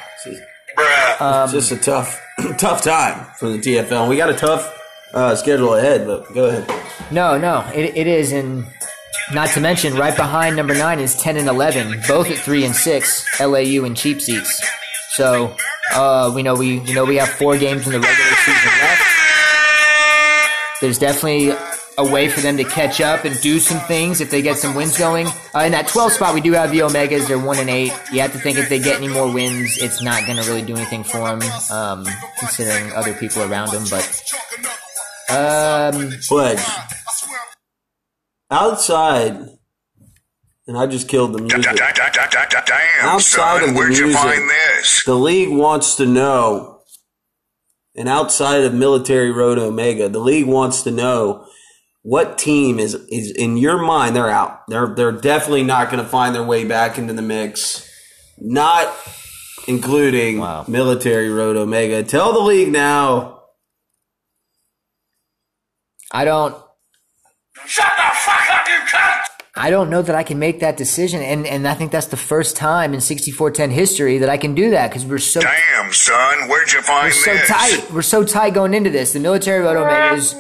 [0.78, 1.44] Bruh.
[1.44, 2.22] It's just a tough,
[2.58, 4.10] tough time for the TFL.
[4.10, 4.72] We got a tough
[5.14, 6.84] uh, schedule ahead, but go ahead.
[7.12, 8.66] No, no, it, it is, and
[9.34, 12.76] not to mention, right behind number nine is ten and eleven, both at three and
[12.76, 13.26] six.
[13.40, 14.64] LAU and cheap seats.
[15.10, 15.56] So
[15.94, 19.02] uh, we know we we know we have four games in the regular season left.
[20.82, 21.54] There's definitely
[21.98, 24.76] a way for them to catch up and do some things if they get some
[24.76, 25.28] wins going.
[25.54, 27.28] Uh, in that 12 spot, we do have the Omegas.
[27.28, 27.94] They're one and eight.
[28.12, 30.62] You have to think if they get any more wins, it's not going to really
[30.62, 32.06] do anything for them, um,
[32.40, 33.86] considering other people around them.
[33.90, 34.24] But
[35.30, 36.60] um, Pledge.
[38.52, 39.56] Outside
[40.68, 41.62] and I just killed the music.
[41.62, 41.78] Damn,
[43.02, 45.06] Outside of son, the where'd music.
[45.06, 46.82] The league wants to know,
[47.96, 51.46] and outside of Military Road Omega, the league wants to know
[52.06, 54.16] what team is is in your mind.
[54.16, 54.68] They're out.
[54.68, 57.90] They're they're definitely not going to find their way back into the mix.
[58.38, 58.94] Not
[59.68, 60.66] including Wow.
[60.68, 62.04] Military Road Omega.
[62.04, 63.42] Tell the league now.
[66.12, 66.56] I don't.
[67.66, 68.15] Shut the up, you cunt!
[69.58, 72.18] I don't know that I can make that decision, and and I think that's the
[72.18, 76.50] first time in 6410 history that I can do that because we're so Damn, son,
[76.50, 77.88] where'd you find we're so tight.
[77.94, 79.14] We're so tight going into this.
[79.14, 80.36] The military road omegas,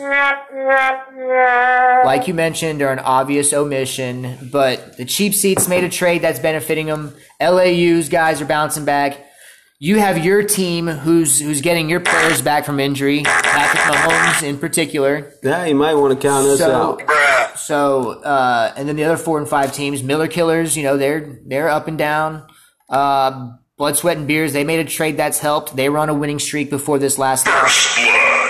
[2.03, 6.39] like you mentioned, are an obvious omission, but the cheap seats made a trade that's
[6.39, 7.13] benefiting them.
[7.41, 9.21] LAU's guys are bouncing back.
[9.79, 14.57] You have your team who's who's getting your players back from injury, Patrick Mahomes in
[14.57, 15.31] particular.
[15.41, 17.01] Yeah, you might want to count us So- out.
[17.55, 17.57] Bruh.
[17.57, 21.39] So, uh, and then the other four and five teams, Miller Killers, you know, they're
[21.45, 22.47] they're up and down.
[22.89, 25.75] Uh, Blood, Sweat, and Beers, they made a trade that's helped.
[25.75, 27.45] They were on a winning streak before this last.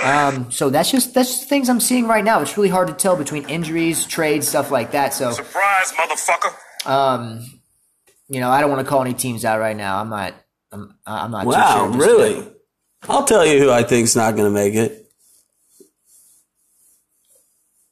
[0.04, 2.40] Um, so that's just that's just things I'm seeing right now.
[2.40, 5.14] It's really hard to tell between injuries, trades, stuff like that.
[5.14, 6.88] So, Surprise, motherfucker.
[6.88, 7.44] um,
[8.28, 9.98] you know, I don't want to call any teams out right now.
[10.00, 10.34] I'm not.
[10.70, 11.42] I'm, I'm not.
[11.42, 12.36] too Wow, sure just really?
[12.36, 12.52] yet.
[13.08, 15.05] I'll tell you who I think's not going to make it.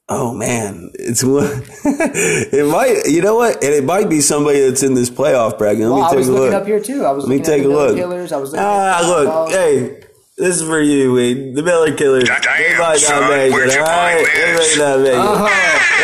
[0.07, 1.47] Oh man, it's one.
[1.85, 5.81] it might, you know what, and it might be somebody that's in this playoff bracket.
[5.81, 6.61] Let Well, me I take was a looking look.
[6.61, 7.07] up here too.
[7.07, 7.97] I was Let me looking at take the a Miller look.
[7.97, 8.31] Killers.
[8.33, 10.03] I was looking Ah, at look, hey,
[10.37, 11.55] this is for you, Wade.
[11.55, 12.25] The Miller Killers.
[12.29, 13.73] Damn, they might son, not make it.
[13.73, 13.89] you All find
[14.19, 14.77] right, they this?
[14.77, 15.15] might not make it.
[15.17, 15.49] Uh-huh.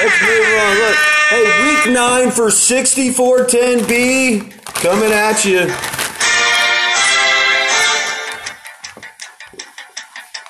[0.00, 0.72] Let's move on.
[0.80, 0.96] Look,
[1.28, 4.48] hey, week nine for 6410B
[4.80, 5.68] coming at you.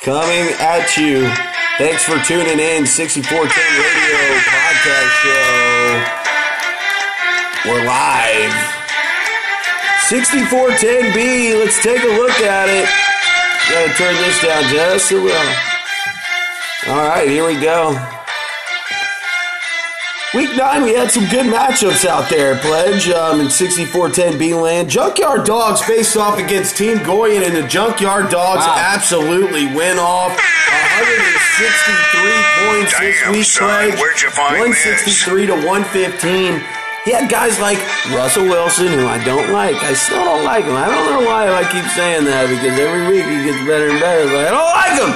[0.02, 1.28] Coming at you.
[1.80, 2.84] Thanks for tuning in.
[2.84, 6.04] 6410 Radio Podcast Show.
[7.64, 8.52] We're live.
[10.10, 11.58] 6410B.
[11.58, 12.86] Let's take a look at it.
[13.70, 15.54] Gotta turn this down just a little.
[16.88, 18.19] All right, here we go.
[20.32, 24.88] Week nine, we had some good matchups out there, Pledge, um, in 6410 B land.
[24.88, 28.76] Junkyard Dogs faced off against Team Goyen, and the Junkyard Dogs Wow.
[28.78, 32.30] absolutely went off 163
[32.62, 33.98] points this week, son, Pledge.
[33.98, 36.62] where'd you find 163 to 115.
[37.04, 37.80] He had guys like
[38.14, 39.82] Russell Wilson, who I don't like.
[39.82, 40.76] I still don't like him.
[40.76, 43.98] I don't know why I keep saying that because every week he gets better and
[43.98, 45.10] better, but I don't like him.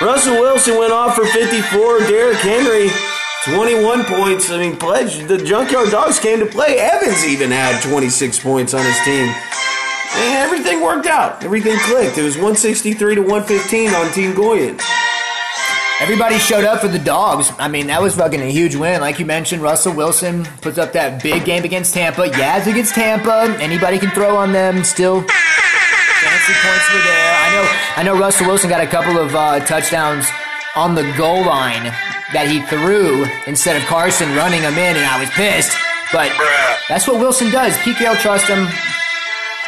[0.00, 2.00] Russell Wilson went off for 54.
[2.06, 2.88] Derrick Henry,
[3.44, 4.50] 21 points.
[4.50, 6.78] I mean, Pledge, the Junkyard Dogs came to play.
[6.78, 9.28] Evans even had 26 points on his team.
[10.16, 11.44] And everything worked out.
[11.44, 12.16] Everything clicked.
[12.16, 14.78] It was 163 to 115 on Team Goyen.
[16.00, 17.52] Everybody showed up for the dogs.
[17.58, 19.02] I mean, that was fucking a huge win.
[19.02, 22.28] Like you mentioned, Russell Wilson puts up that big game against Tampa.
[22.28, 23.54] Yaz against Tampa.
[23.60, 24.84] Anybody can throw on them.
[24.84, 27.36] Still, points were there.
[27.36, 27.94] I know.
[27.96, 28.18] I know.
[28.18, 30.26] Russell Wilson got a couple of uh, touchdowns
[30.74, 31.92] on the goal line
[32.34, 35.72] that he threw instead of Carson running them in, and I was pissed.
[36.12, 36.30] But
[36.88, 37.72] that's what Wilson does.
[37.78, 38.68] PKL trust him.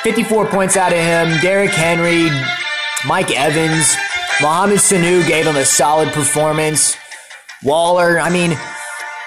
[0.03, 1.41] 54 points out of him.
[1.41, 2.31] Derrick Henry,
[3.07, 3.97] Mike Evans,
[4.43, 6.97] Mohamed Sanu gave him a solid performance.
[7.65, 8.51] Waller, I mean,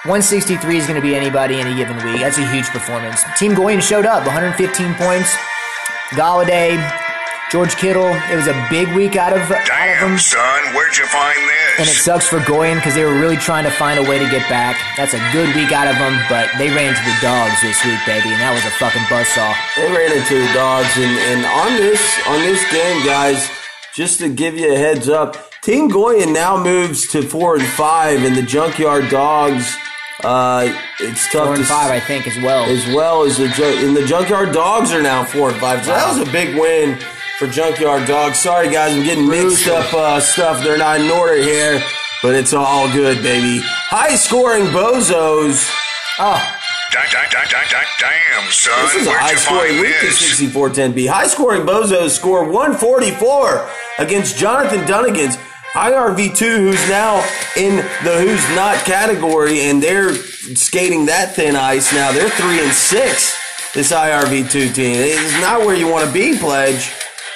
[0.04, 2.20] 163 is going to be anybody any given week.
[2.20, 3.22] That's a huge performance.
[3.36, 5.34] Team Goyen showed up, 115 points.
[6.10, 6.78] Golladay,
[7.50, 8.06] George Kittle.
[8.30, 10.18] It was a big week out of, out of Damn, them.
[10.18, 11.78] son, where'd you find this?
[11.80, 14.28] And it sucks for Goyen because they were really trying to find a way to
[14.30, 14.76] get back.
[14.96, 17.98] That's a good week out of them, but they ran into the dogs this week,
[18.06, 19.50] baby, and that was a fucking buzzsaw.
[19.76, 23.50] They ran into the dogs, and, and on this on this game, guys,
[23.94, 28.22] just to give you a heads up, Team Goyen now moves to four and five,
[28.24, 29.76] and the Junkyard Dogs.
[30.22, 32.64] Uh, it's tough Four to and five, I think, as well.
[32.64, 35.82] as well as the Ju- and the Junkyard Dogs are now four and five.
[35.84, 36.98] So that was a big win
[37.40, 38.38] for Junkyard Dogs.
[38.38, 40.62] Sorry guys, I'm getting mixed up uh, stuff.
[40.62, 41.82] They're not in order here,
[42.22, 43.62] but it's all good, baby.
[43.64, 45.66] High scoring bozos.
[46.18, 46.36] Oh,
[46.92, 47.30] da- da-
[47.98, 50.40] Damn, son, This is a where'd high you scoring week in this?
[50.40, 51.08] 6410B.
[51.08, 55.36] High scoring Bozos score 144 against Jonathan Dunnigan's
[55.72, 57.24] IRV2, who's now
[57.56, 62.12] in the who's not category, and they're skating that thin ice now.
[62.12, 64.96] They're 3 and 6, this IRV2 team.
[64.98, 66.92] It's not where you want to be, Pledge.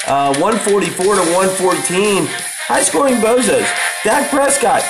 [0.07, 2.27] Uh, 144 to 114.
[2.69, 3.67] High scoring Bozos.
[4.05, 4.83] Dak Prescott.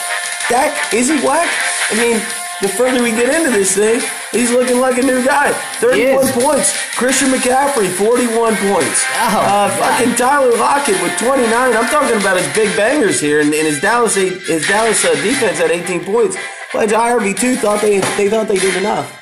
[0.49, 1.49] Dak, is he whack?
[1.91, 2.19] I mean,
[2.63, 4.01] the further we get into this thing,
[4.33, 5.53] he's looking like a new guy.
[5.79, 6.75] 31 points.
[6.97, 9.05] Christian McCaffrey, 41 points.
[9.19, 11.51] Oh, uh, fucking Tyler Lockett with 29.
[11.51, 15.61] I'm talking about his big bangers here, and, and his Dallas his Dallas uh, defense
[15.61, 16.37] at 18 points.
[16.73, 19.21] But IRV2 thought they they thought they did enough.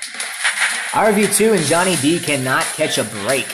[0.93, 3.47] RV2 and Johnny D cannot catch a break.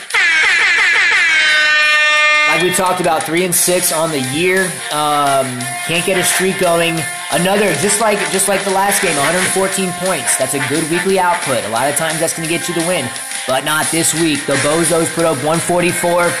[2.49, 4.65] Like we talked about, three and six on the year.
[4.91, 5.45] Um,
[5.85, 6.99] can't get a streak going.
[7.31, 10.35] Another, just like just like the last game, 114 points.
[10.35, 11.63] That's a good weekly output.
[11.65, 13.07] A lot of times that's going to get you the win,
[13.47, 14.43] but not this week.
[14.47, 16.31] The Bozos put up 144.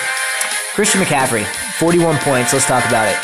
[0.73, 1.45] Christian McCaffrey,
[1.77, 2.53] 41 points.
[2.53, 3.23] Let's talk about it.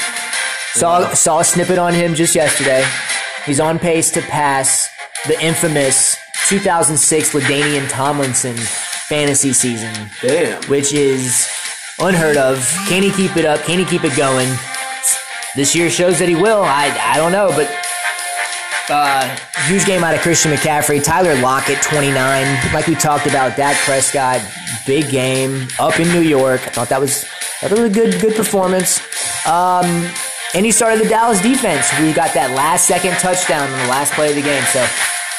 [0.73, 2.85] Saw saw a snippet on him just yesterday.
[3.47, 4.89] He's on pace to pass
[5.25, 6.17] the infamous
[6.49, 10.61] 2006 LaDainian Tomlinson fantasy season, Damn.
[10.65, 11.49] which is
[11.99, 12.65] unheard of.
[12.88, 13.62] Can he keep it up?
[13.62, 14.49] Can he keep it going?
[15.55, 16.63] This year shows that he will.
[16.63, 17.69] I I don't know, but
[18.89, 19.36] uh,
[19.67, 21.03] huge game out of Christian McCaffrey.
[21.03, 22.73] Tyler Lockett, 29.
[22.73, 24.41] Like we talked about, Dak Prescott,
[24.86, 26.62] big game up in New York.
[26.62, 27.25] I thought that was
[27.62, 28.99] that was a good good performance.
[29.47, 29.86] Um,
[30.53, 31.91] and he started the Dallas defense.
[31.99, 34.79] We got that last second touchdown on the last play of the game, so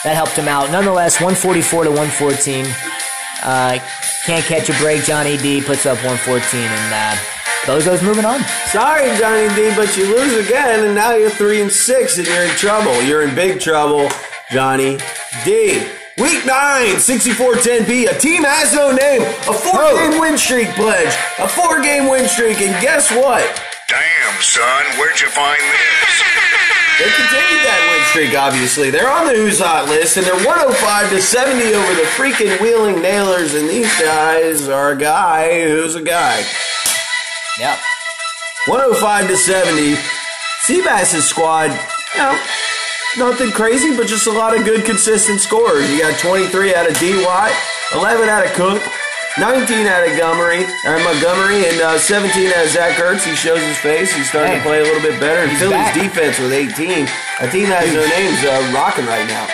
[0.04, 0.70] that helped him out.
[0.70, 2.64] Nonetheless, 144 to 114.
[3.42, 3.78] Uh,
[4.24, 5.04] can't catch a break.
[5.04, 7.16] Johnny D puts up 114, and uh,
[7.64, 8.40] Bozo's moving on.
[8.68, 12.44] Sorry, Johnny D, but you lose again, and now you're three and six, and you're
[12.44, 13.00] in trouble.
[13.02, 14.08] You're in big trouble,
[14.50, 14.98] Johnny
[15.44, 15.86] D.
[16.18, 18.08] Week 9, 64-10P.
[18.08, 19.20] A team has no name.
[19.20, 21.14] A four-game win streak pledge.
[21.38, 23.44] A four-game win streak, and guess what?
[23.86, 26.72] Damn, son, where'd you find this?
[26.98, 28.88] They continued that win streak, obviously.
[28.88, 33.02] They're on the Who's Hot list, and they're 105 to 70 over the freaking Wheeling
[33.02, 36.42] Nailers, and these guys are a guy who's a guy.
[37.58, 37.78] Yep.
[38.68, 39.96] 105 to 70.
[40.62, 41.70] Seabass's squad,
[42.14, 42.40] you know,
[43.18, 45.90] nothing crazy, but just a lot of good, consistent scores.
[45.92, 47.22] You got 23 out of D.
[47.22, 47.52] Watt,
[47.94, 48.82] 11 out of Cook,
[49.38, 53.20] 19 out of Montgomery, or Montgomery, and uh, 17 out of Zach Ertz.
[53.28, 54.10] He shows his face.
[54.14, 54.58] He's starting Hey.
[54.58, 55.42] to play a little bit better.
[55.44, 55.94] And He's Philly's back.
[55.94, 57.04] defense with 18.
[57.44, 59.44] A team that has no names uh, rocking right now.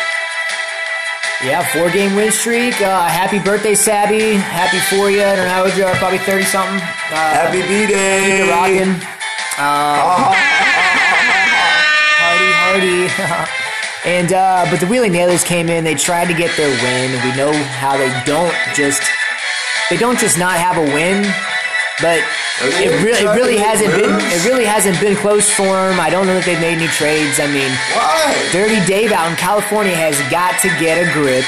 [1.42, 2.81] Yeah, four game win streak.
[2.81, 4.35] Uh, happy birthday, Sabby.
[4.38, 5.23] Happy for you.
[5.27, 6.79] I don't know how old you are, probably 30 something.
[7.11, 8.23] Uh, Happy B-Day!
[8.38, 8.95] keep it rocking.
[9.53, 10.33] Um,
[12.16, 13.05] hardy, hardy.
[14.09, 15.85] and, uh, but the Wheeling Nailers came in.
[15.85, 17.12] They tried to get their win.
[17.23, 19.03] We know how they don't just,
[19.92, 21.20] they don't just not have a win,
[22.00, 22.24] but
[22.81, 26.00] it really, it really hasn't been, it really hasn't been close for them.
[26.00, 27.38] I don't know if they've made any trades.
[27.38, 28.33] I mean, Why?
[28.52, 31.44] Dirty Dave out in California has got to get a grip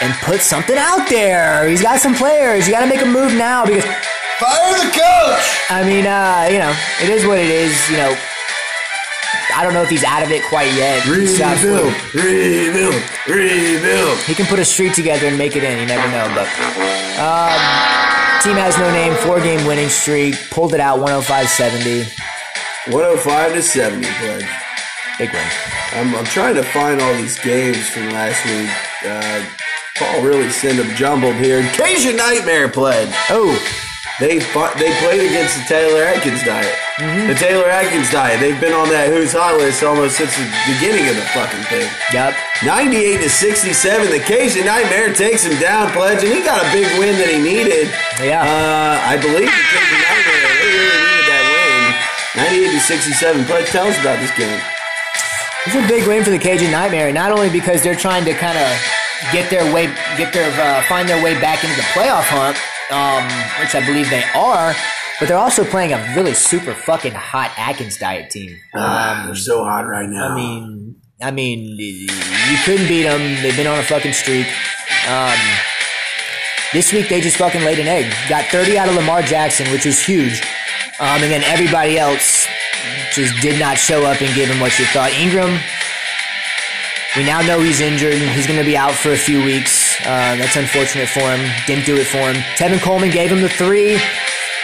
[0.00, 1.66] and put something out there.
[1.66, 2.68] He's got some players.
[2.68, 3.82] You got to make a move now because,
[4.38, 5.46] Fire the coach!
[5.68, 6.70] I mean, uh, you know,
[7.02, 7.74] it is what it is.
[7.90, 8.14] You know,
[9.54, 11.04] I don't know if he's out of it quite yet.
[11.06, 14.18] Rebuild, rebuild, rebuild.
[14.24, 15.78] He can put a streak together and make it in.
[15.78, 16.26] You never know.
[16.34, 16.48] But
[17.20, 17.58] um,
[18.42, 19.14] team has no name.
[19.26, 20.34] Four game winning streak.
[20.50, 22.04] Pulled it out 105 70.
[22.88, 24.48] 105 to 70, pledge.
[25.18, 25.46] Big win.
[25.92, 28.70] I'm, I'm trying to find all these games from last week.
[29.04, 29.44] Uh,
[29.96, 31.62] Paul really sent them jumbled here.
[31.74, 33.12] Cajun Nightmare pledge.
[33.28, 33.52] Oh,
[34.20, 36.68] They fought, they played against the Taylor Atkins diet.
[37.00, 37.32] Mm-hmm.
[37.32, 38.36] The Taylor Atkins diet.
[38.36, 41.88] They've been on that Who's Hot list almost since the beginning of the fucking thing.
[42.12, 42.36] yep.
[42.60, 44.12] 98 to 67.
[44.12, 47.40] The Cajun Nightmare takes him down, pledge, and he got a big win that he
[47.40, 47.88] needed.
[48.20, 48.44] Yeah.
[48.44, 52.60] Uh, I believe the Cajun Nightmare they really needed that win.
[52.60, 53.44] 98 to 67.
[53.48, 54.60] Pledge, tell us about this game.
[55.64, 58.60] It's a big win for the Cajun Nightmare, not only because they're trying to kind
[58.60, 58.68] of
[59.32, 59.88] get their way,
[60.20, 62.56] get their, uh, find their way back into the playoff hunt,
[62.90, 63.24] um,
[63.60, 64.74] which I believe they are,
[65.18, 68.56] but they're also playing a really super fucking hot Atkins diet team.
[68.74, 70.28] Ah, they're so hot right now.
[70.28, 73.20] I mean, I mean, you couldn't beat them.
[73.42, 74.46] They've been on a fucking streak.
[75.08, 75.38] Um,
[76.72, 78.12] this week they just fucking laid an egg.
[78.28, 80.40] Got 30 out of Lamar Jackson, which is huge.
[81.00, 82.46] Um, and then everybody else
[83.12, 85.10] just did not show up and give him what you thought.
[85.12, 85.60] Engram,
[87.16, 88.14] we now know he's injured.
[88.14, 89.79] He's going to be out for a few weeks.
[90.06, 91.40] Uh, that's unfortunate for him.
[91.66, 92.36] Didn't do it for him.
[92.56, 94.00] Tevin Coleman gave him the three.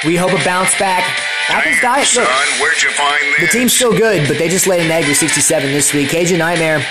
[0.05, 1.03] We hope a bounce back.
[1.49, 2.61] Atkins Damn, diet, son, look.
[2.61, 5.71] where'd you find The team's still good, but they just laid an egg with 67
[5.73, 6.11] this week.
[6.11, 6.85] Cajun Nightmare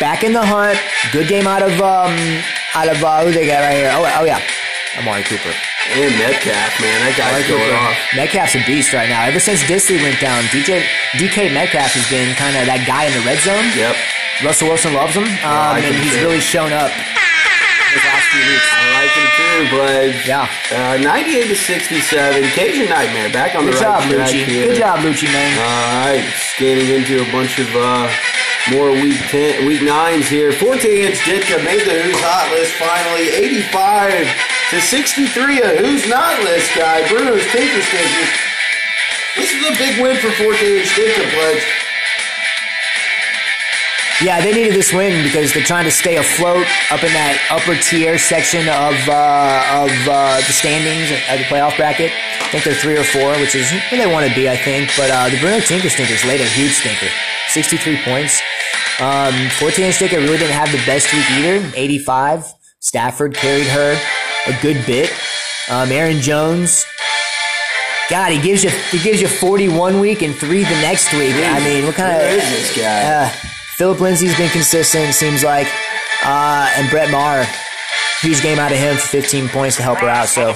[0.00, 0.78] back in the hunt.
[1.12, 2.16] Good game out of um
[2.74, 3.90] out of uh, who they got right here.
[3.92, 4.40] Oh, oh yeah,
[4.96, 5.52] Amari Cooper.
[5.92, 7.76] and Metcalf, man, that guy's going Cooper.
[7.76, 7.96] off.
[8.16, 9.22] Metcalf's a beast right now.
[9.28, 10.80] Ever since Dissly went down, DJ
[11.20, 13.68] DK Metcalf has been kind of that guy in the red zone.
[13.76, 13.94] Yep.
[14.42, 17.19] Russell Wilson loves him, um, I and he's really shown up these last few
[18.38, 18.68] weeks.
[18.70, 20.48] I like him too, but Yeah.
[20.70, 22.42] uh, 98 to 67.
[22.54, 24.44] Cajun Nightmare back on Good the job, right track Lucci.
[24.44, 24.66] here.
[24.68, 25.50] Good job, Lucci, man.
[25.58, 26.24] All right,
[26.54, 28.08] skating into a bunch of uh,
[28.70, 30.52] more week ten, week nines here.
[30.52, 33.28] 14 inch Ditka made the Who's Hot list finally.
[33.28, 34.28] 85
[34.70, 37.06] to 63, a Who's Not list guy.
[37.08, 38.30] Bruno's Tinker Stinkers.
[39.36, 41.64] This is a big win for 14 inch Ditka, pledge.
[44.22, 47.74] Yeah, they needed this win because they're trying to stay afloat up in that upper
[47.80, 52.12] tier section of uh, of uh, the standings of the playoff bracket.
[52.12, 54.92] I think they're three or four, which is where they want to be, I think.
[54.94, 57.08] But uh, the Bruno Tinker Stinkers laid a huge stinker,
[57.48, 58.42] 63 points.
[59.00, 62.44] Um, 14 Stinker really didn't have the best week either, 85.
[62.80, 63.96] Stafford carried her
[64.46, 65.08] a good bit.
[65.70, 66.84] Um, Aaron Jones,
[68.10, 71.32] God, he gives you he gives you 41 week and three the next week.
[71.36, 73.00] I mean, what kind of is this guy?
[73.80, 75.66] Phillip Lindsay's been consistent, seems like.
[76.22, 77.46] Uh, and Brett Maher,
[78.20, 80.28] huge game out of him for 15 points to help her out.
[80.28, 80.50] So,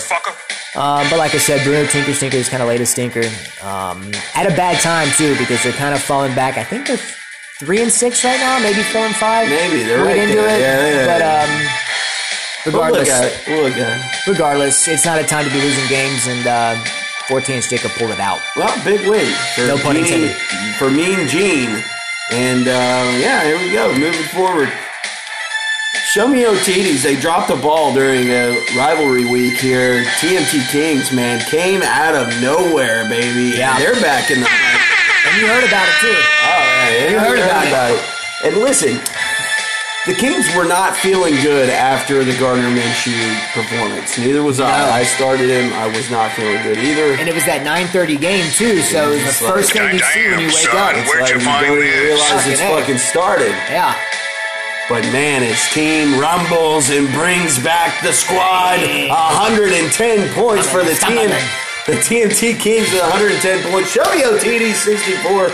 [0.78, 3.24] um, but like I said, Bruno Tinker Stinker is kind of late a stinker.
[3.64, 6.58] Um, at a bad time too because they're kind of falling back.
[6.58, 7.00] I think they're
[7.60, 9.48] three and six right now, maybe four and five.
[9.48, 10.58] Maybe, they're We'll right into there.
[10.58, 10.60] it.
[10.60, 13.46] Yeah, yeah, but um, We'll look regardless.
[13.48, 14.26] We'll look at it.
[14.30, 16.74] regardless, it's not a time to be losing games, and uh,
[17.28, 18.40] 14 inch Jacob pulled it out.
[18.54, 20.36] Well, big win for No pun intended.
[20.76, 21.82] for Mean Gene.
[22.30, 23.92] And uh, yeah, here we go.
[23.98, 24.72] Moving forward.
[26.06, 27.02] Show me OTDs.
[27.02, 30.04] They dropped the ball during a rivalry week here.
[30.20, 33.56] TNT Kings, man, came out of nowhere, baby.
[33.56, 33.76] Yeah.
[33.78, 34.46] They're back in the.
[34.46, 36.14] Oh, And you heard about it too.
[36.14, 38.04] Oh, yeah, You heard about it.
[38.44, 39.00] And listen,
[40.06, 43.16] the Kings were not feeling good after the Gardner Minshew
[43.54, 44.18] performance.
[44.18, 44.68] Neither was I.
[44.78, 44.90] No.
[44.92, 45.72] I started him.
[45.72, 47.14] I was not feeling good either.
[47.18, 49.98] And it was that 9:30 game too, so it was the like- first thing you
[50.12, 50.96] see when you wake Damn, up.
[50.96, 52.04] It's Where'd Like, you you don't even this?
[52.04, 52.80] realize it's Fucking A.
[52.80, 53.54] fucking started.
[53.72, 53.94] Yeah.
[54.90, 58.80] But man, his team rumbles and brings back the squad.
[58.84, 61.30] 110 points for the team.
[61.86, 63.90] The TNT Kings with 110 points.
[63.92, 65.48] Show me OTD 64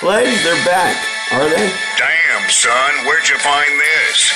[0.00, 0.42] plays.
[0.42, 0.96] They're back.
[1.32, 1.72] Are they?
[1.98, 4.32] Damn, son, where'd you find this?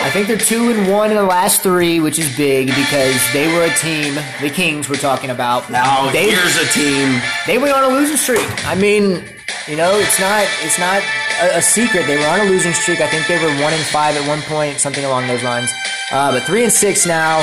[0.00, 3.46] I think they're two and one in the last three, which is big because they
[3.52, 4.14] were a team.
[4.42, 5.70] The Kings we're talking about.
[5.70, 7.20] Now they here's a team.
[7.46, 8.44] they went on a losing streak.
[8.66, 9.24] I mean,
[9.68, 11.02] you know, it's not it's not
[11.40, 12.06] a, a secret.
[12.06, 13.00] They were on a losing streak.
[13.00, 15.72] I think they were one and five at one point, something along those lines.
[16.10, 17.42] Uh, but three and six now.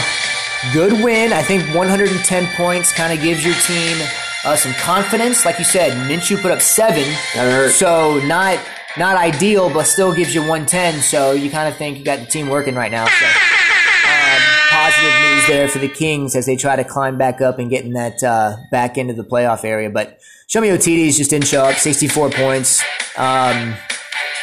[0.74, 1.34] Good win.
[1.34, 3.98] I think 110 points kind of gives your team
[4.46, 5.44] uh, some confidence.
[5.44, 7.04] Like you said, Minshew put up seven.
[7.34, 7.72] That hurt.
[7.72, 8.60] So not
[8.98, 11.02] not ideal, but still gives you 110.
[11.02, 13.06] So you kind of think you got the team working right now.
[13.06, 17.60] So um, positive news there for the Kings as they try to climb back up
[17.60, 19.90] and get in that uh, back into the playoff area.
[19.90, 21.76] But Show Me OTDs just didn't show up.
[21.76, 22.84] 64 points.
[23.18, 23.76] Um,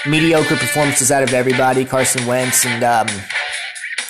[0.06, 1.84] mediocre performances out of everybody.
[1.84, 3.06] Carson Wentz and um,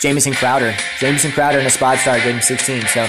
[0.00, 0.74] Jamison Crowder.
[1.00, 2.82] Jamison Crowder in a spot start him 16.
[2.82, 3.08] So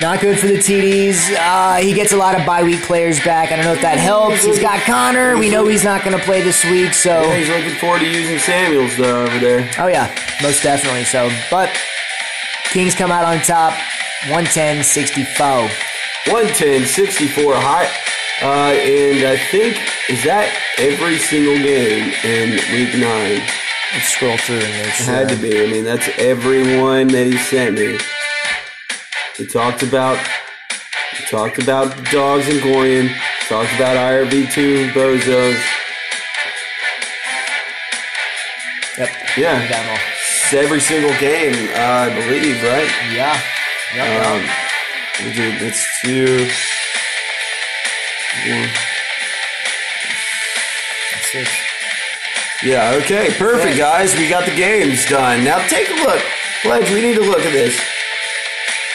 [0.00, 1.36] not good for the TDs.
[1.38, 3.52] Uh, he gets a lot of bye week players back.
[3.52, 4.42] I don't know if that helps.
[4.44, 5.36] He's got Connor.
[5.36, 6.94] We know he's not going to play this week.
[6.94, 9.70] So Yeah, he's looking forward to using Samuels though over there.
[9.78, 11.04] Oh yeah, most definitely.
[11.04, 11.70] So, but
[12.64, 13.74] Kings come out on top,
[14.24, 15.68] 110-64.
[16.28, 17.88] 110, 64 high.
[18.42, 19.76] Uh, and I think,
[20.08, 20.48] is that
[20.78, 23.40] every single game in week nine?
[23.92, 25.62] Let's scroll through and make It had to be.
[25.62, 27.98] I mean, that's every one that he sent me.
[29.40, 30.18] We talked about,
[31.18, 33.08] we talked about dogs and Gorian.
[33.48, 35.58] Talked about IRV2 bozos.
[38.98, 39.08] Yep.
[39.38, 39.98] Yeah,
[40.52, 42.90] every single game, uh, I believe, right?
[43.14, 43.40] Yeah.
[43.94, 44.26] Yep.
[44.26, 44.42] Um,
[45.24, 46.46] we did, it's two.
[48.52, 48.68] One.
[51.32, 51.50] Six.
[52.62, 54.14] Yeah, okay, perfect, guys.
[54.18, 55.44] We got the games done.
[55.44, 56.20] Now take a look.
[56.60, 57.80] Pledge, we need to look at this.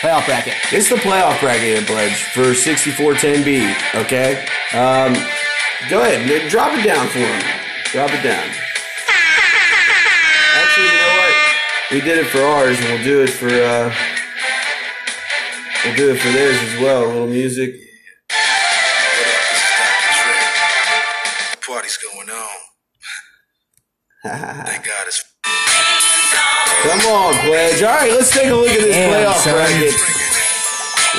[0.05, 0.53] Playoff bracket.
[0.71, 4.45] It's the playoff bracket, Pledge, for 6410B, okay?
[4.71, 5.13] Um,
[5.89, 7.41] go ahead, n- drop it down for him.
[7.85, 8.47] Drop it down.
[10.53, 11.33] Actually, you know what?
[11.89, 13.91] We did it for ours, and we'll do it for, uh,
[15.85, 17.05] we'll do it for theirs as well.
[17.05, 17.73] A little music.
[21.65, 22.57] Party's going on.
[24.67, 25.34] Thank God it's
[26.95, 27.83] Come on, Pledge.
[27.83, 29.53] All right, let's take a look at this Damn, playoff son.
[29.53, 29.93] bracket.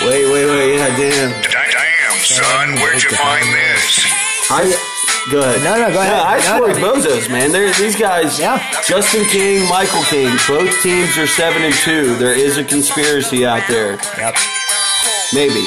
[0.09, 0.77] Wait, wait, wait.
[0.77, 1.31] Yeah, damn.
[1.43, 4.07] Damn, son, where'd you find this?
[4.51, 4.73] I
[5.31, 5.63] go ahead.
[5.65, 6.17] No, no, go ahead.
[6.17, 7.53] Yeah, I No, scored bozos, man.
[7.53, 8.39] They're, these guys.
[8.41, 8.57] Yeah.
[8.87, 10.31] Justin King, Michael King.
[10.49, 12.17] Both teams are seven and two.
[12.17, 13.99] There is a conspiracy out there.
[14.17, 14.35] Yep.
[15.35, 15.67] Maybe.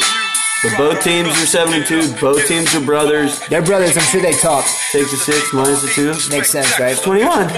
[0.62, 2.14] But both teams are seven and two.
[2.20, 3.40] Both teams are brothers.
[3.48, 3.96] They're brothers.
[3.96, 4.66] I'm sure they talk.
[4.92, 6.14] Take the six minus the two.
[6.36, 6.98] Makes sense, right?
[6.98, 7.50] 21.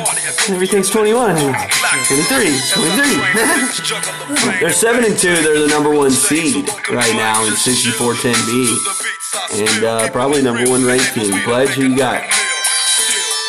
[0.50, 1.36] Everything's 21.
[1.36, 1.56] 23.
[2.74, 4.60] 23.
[4.60, 5.36] They're 7 and 2.
[5.42, 8.78] They're the number one seed right now in 6410B.
[9.54, 11.34] And uh, probably number one ranked team.
[11.44, 12.22] Pledge, who you got?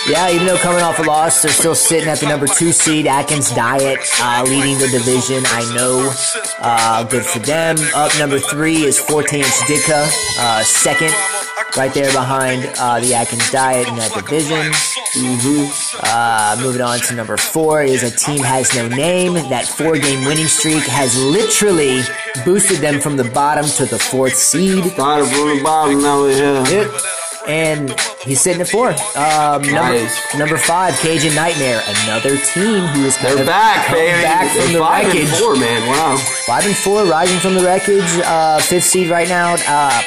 [0.08, 3.06] Yeah, even though coming off a loss, they're still sitting at the number two seed.
[3.06, 5.44] Atkins Diet uh, leading the division.
[5.46, 6.12] I know.
[6.58, 7.76] Uh, good for them.
[7.94, 10.10] Up number three is Forte and Ditka.
[10.38, 11.14] Uh, second.
[11.76, 14.72] right there behind uh, the Atkins Diet in that division.
[16.02, 19.34] Uh, moving on to number four is a team has no name.
[19.34, 22.00] That four-game winning streak has literally
[22.44, 24.96] boosted them from the bottom to the fourth seed.
[24.96, 26.70] Bottom from the bottom now we have.
[26.70, 26.90] Yep.
[27.46, 27.90] And
[28.22, 28.90] he's sitting at four.
[28.90, 30.34] Um, number, Nice.
[30.38, 34.22] number five, Cajun Nightmare, another team who is kind They're of back, baby.
[34.22, 35.38] back They're from the five and wreckage.
[35.40, 35.86] four, man.
[35.88, 36.16] Wow.
[36.46, 38.10] Five and four, rising from the wreckage.
[38.24, 39.56] Uh, fifth seed right now.
[39.66, 40.02] Uh,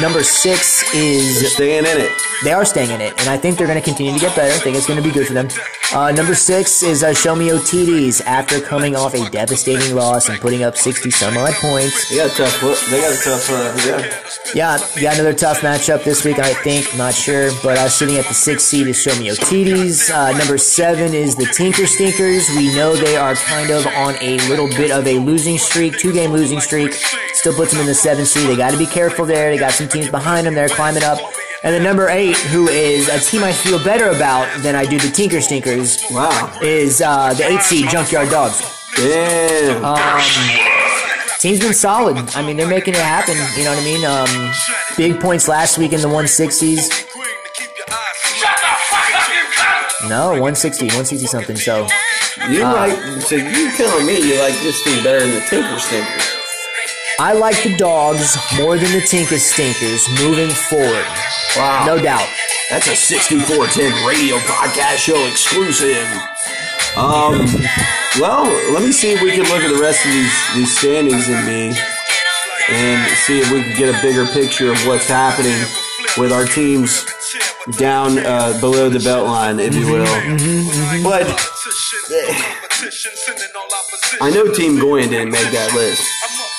[0.00, 2.10] number six They're is staying in it.
[2.44, 4.52] they are staying in it, and I think they're going to continue to get better.
[4.54, 5.48] I think it's going to be good for them.
[5.94, 10.40] Uh, number six is uh, Show Me OTDs after coming off a devastating loss and
[10.40, 12.08] putting up sixty some odd points.
[12.08, 12.62] They got a tough.
[12.62, 13.50] look- They got a tough.
[13.50, 14.18] Uh, yeah.
[14.54, 16.96] Yeah, got another tough matchup this week, I think.
[16.96, 20.10] Not sure, but uh, sitting at the sixth seed is Show Me OTDs.
[20.10, 22.48] Uh, number seven is the Tinker Stinkers.
[22.56, 26.12] We know they are kind of on a little bit of a losing streak, two
[26.12, 26.92] game losing streak.
[27.34, 28.48] Still puts them in the seventh seed.
[28.48, 29.50] They got to be careful there.
[29.50, 30.54] They got some teams behind them.
[30.54, 31.18] They're climbing up.
[31.64, 34.98] And the number eight, who is a team I feel better about than I do
[34.98, 36.58] the Tinker Stinkers, Wow.
[36.60, 38.60] is uh, the eight seed Junkyard Dogs.
[38.96, 39.80] Damn.
[41.38, 42.16] Team's been solid.
[42.34, 43.36] I mean, they're making it happen.
[43.56, 44.04] You know what I mean?
[44.04, 44.52] Um,
[44.96, 47.08] big points last week in the 160s.
[50.08, 51.56] No, 160, 160 something.
[51.56, 51.86] So
[52.50, 52.92] you uh, like?
[53.22, 56.31] So you telling me you like this team better than the Tinker Stinkers?
[57.18, 61.06] I like the dogs more than the Tinker Stinkers moving forward.
[61.56, 61.84] Wow.
[61.86, 62.26] No doubt.
[62.70, 66.06] That's a 6410 radio podcast show exclusive.
[66.96, 67.46] Um,
[68.20, 71.28] well, let me see if we can look at the rest of these, these standings
[71.28, 71.76] and me
[72.68, 75.58] and see if we can get a bigger picture of what's happening
[76.16, 77.04] with our teams
[77.76, 80.04] down uh, below the belt line, if you will.
[81.02, 81.26] But
[84.20, 86.02] I know Team Goyen didn't make that list.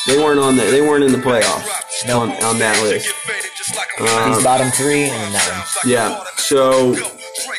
[0.08, 1.68] They weren't on the, They weren't in the playoffs
[2.10, 3.14] on, on that list.
[4.00, 5.92] These bottom three and that one.
[5.92, 6.24] Yeah.
[6.36, 6.96] So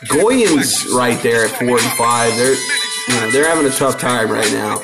[0.08, 2.36] Goyen's right there at four and five.
[2.36, 2.56] They're
[3.08, 4.80] you know, they're having a tough time right now.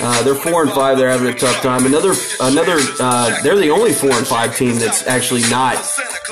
[0.00, 0.96] Uh, they're four and five.
[0.96, 1.86] They're having a tough time.
[1.86, 2.78] Another another.
[3.00, 5.76] Uh, they're the only four and five team that's actually not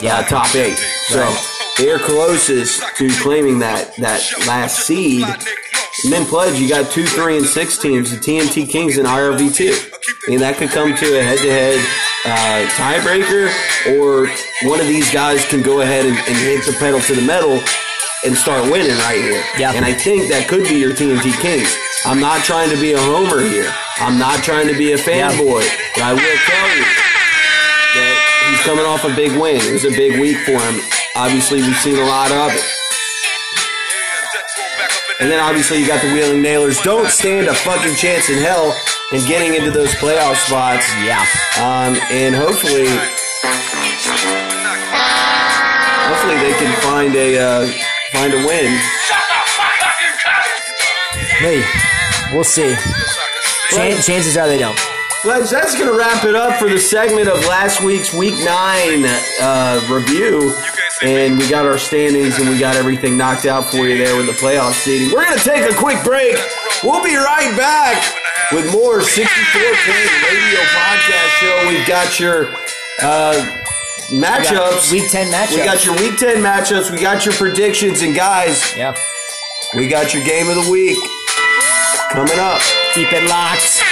[0.03, 0.77] uh, top eight.
[1.09, 1.33] So
[1.79, 5.27] they are closest to claiming that that last seed.
[6.05, 9.55] And then pledge, you got two, three, and six teams: the TNT Kings and IRV
[9.55, 9.75] two.
[10.27, 11.79] I mean, that could come to a head-to-head
[12.25, 13.53] uh, tiebreaker,
[13.97, 14.29] or
[14.69, 17.61] one of these guys can go ahead and, and hit the pedal to the metal
[18.25, 19.43] and start winning right here.
[19.59, 19.73] Yeah.
[19.73, 21.73] And I think that could be your TNT Kings.
[22.05, 23.73] I'm not trying to be a homer here.
[23.97, 26.85] I'm not trying to be a fanboy, but I will tell you
[27.97, 28.15] that
[28.49, 29.61] he's coming off a big win.
[29.61, 30.81] It was a big week for him.
[31.17, 32.80] Obviously, we've seen a lot of it.
[35.21, 36.81] And then obviously you got the Wheeling Nailers.
[36.81, 38.75] Don't stand a fucking chance in hell
[39.13, 40.89] in getting into those playoff spots.
[41.05, 41.21] Yeah.
[41.61, 42.89] Um, and hopefully,
[46.09, 47.67] hopefully they can find a uh,
[48.13, 48.73] find a win.
[51.39, 51.65] Hey,
[52.33, 52.75] we'll see.
[53.71, 54.79] Chan- chances are they don't.
[55.25, 59.05] Well, that's going to wrap it up for the segment of last week's Week Nine
[59.41, 60.55] uh, review.
[61.03, 64.27] And we got our standings and we got everything knocked out for you there with
[64.27, 65.11] the playoff seeding.
[65.11, 66.37] We're going to take a quick break.
[66.83, 67.97] We'll be right back
[68.53, 71.69] with more 64 Point Radio Podcast Show.
[71.69, 72.49] We've got your
[73.03, 73.57] uh,
[74.11, 74.93] matchups.
[74.93, 75.57] Week 10 matchups.
[75.57, 76.91] We got your Week 10 matchups.
[76.91, 78.03] We got your predictions.
[78.03, 78.95] And guys, Yeah.
[79.75, 80.99] we got your game of the week
[82.11, 82.61] coming up.
[82.93, 83.83] Keep it locked.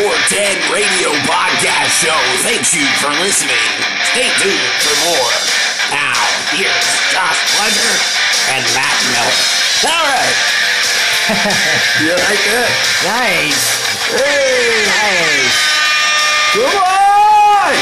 [0.00, 2.16] 6410 Radio Podcast Show.
[2.40, 3.52] Thank you for listening.
[4.08, 5.28] Stay tuned for more.
[5.92, 6.16] Now,
[6.56, 7.96] here's Josh Pleasure
[8.48, 9.36] and Matt Miller.
[9.92, 10.36] All right.
[12.00, 12.72] You like that?
[13.04, 13.60] Nice.
[14.16, 14.88] Hey!
[14.88, 15.60] Nice.
[16.56, 17.76] Come on!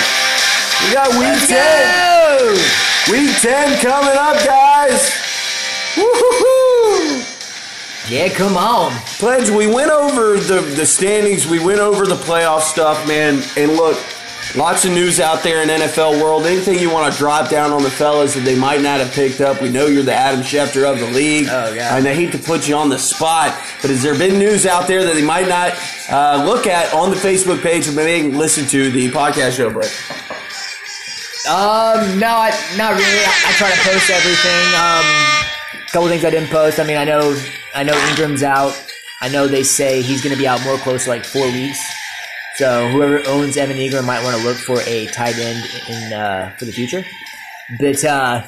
[0.82, 1.54] We got week 10.
[1.54, 2.58] Go!
[3.14, 5.14] Week 10 coming up, guys.
[5.94, 6.47] Woo-hoo-hoo.
[8.08, 8.92] Yeah, come on.
[9.18, 11.46] Pledge, we went over the, the standings.
[11.46, 13.42] We went over the playoff stuff, man.
[13.56, 13.98] And look,
[14.56, 16.46] lots of news out there in NFL world.
[16.46, 19.42] Anything you want to drop down on the fellas that they might not have picked
[19.42, 19.60] up?
[19.60, 21.48] We know you're the Adam Schefter of the league.
[21.50, 21.96] Oh, yeah.
[21.96, 24.88] And I hate to put you on the spot, but has there been news out
[24.88, 25.74] there that they might not
[26.10, 29.92] uh, look at on the Facebook page or maybe listen to the podcast show, Brett?
[31.46, 33.04] Um, no, I, not really.
[33.04, 34.64] I, I try to post everything.
[34.80, 36.78] Um, a couple things I didn't post.
[36.80, 37.34] I mean, I know,
[37.74, 38.72] I know Engram's out.
[39.20, 41.78] I know they say he's going to be out more close to like four weeks.
[42.56, 46.54] So whoever owns Evan Engram might want to look for a tight end in uh,
[46.58, 47.04] for the future.
[47.78, 48.42] But uh,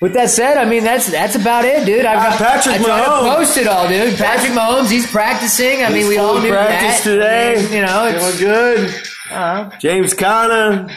[0.00, 2.04] with that said, I mean that's that's about it, dude.
[2.04, 3.36] I've got Uh, Patrick I tried to Mahomes.
[3.36, 4.16] post it all, dude.
[4.16, 5.84] Patrick Mahomes, he's practicing.
[5.84, 7.10] I mean, we all knew practiced that.
[7.10, 7.76] today.
[7.76, 9.10] You know, Feeling it's, good.
[9.30, 10.88] uh, James Conner.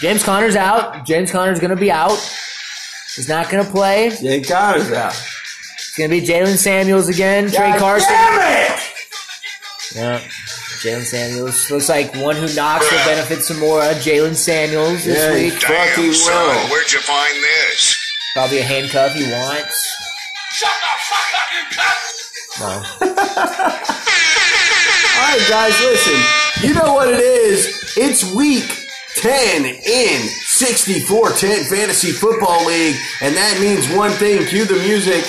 [0.00, 1.06] James Conner's out.
[1.06, 2.18] James Conner's going to be out.
[3.16, 4.10] He's not going to play.
[4.20, 5.14] James Conner's out.
[5.90, 7.50] It's going to be Jaylen Samuels again.
[7.50, 8.08] Trey Carson.
[8.10, 8.80] Damn it!
[9.96, 10.20] Yeah.
[10.86, 11.68] Jaylen Samuels.
[11.68, 13.80] Looks like one who knocks will benefit some more.
[13.80, 15.54] uh, Jaylen Samuels this Yeah, week.
[15.60, 16.70] Fucking Damn, son, will.
[16.70, 17.96] where'd you find this?
[18.34, 19.96] Probably a handcuff he wants.
[20.52, 22.06] Shut the fuck up, you cunt!
[22.60, 22.66] No.
[25.18, 26.68] All right, guys, listen.
[26.68, 27.66] You know what it is?
[27.96, 28.70] It's week
[29.16, 34.46] 10 in 6410 Fantasy Football League, and that means one thing.
[34.46, 35.24] Cue the music.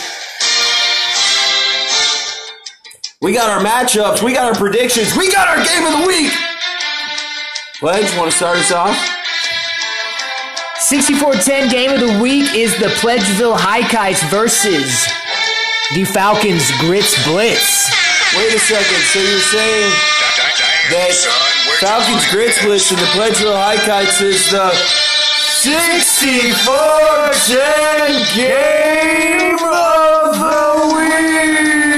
[3.21, 6.33] We got our matchups, we got our predictions, we got our game of the week.
[7.79, 8.97] Pledge, want to start us off?
[10.79, 15.05] 6410 game of the week is the Pledgeville High Kites versus
[15.93, 17.91] the Falcons Grits Blitz.
[18.35, 19.01] Wait a second.
[19.13, 21.29] So you're saying Da- da- Damn, that son,
[21.69, 22.57] where'd you Falcons Grits?
[22.65, 24.73] Blitz and the Pledgeville High Kites is the
[25.61, 31.90] 64-10 game of the week.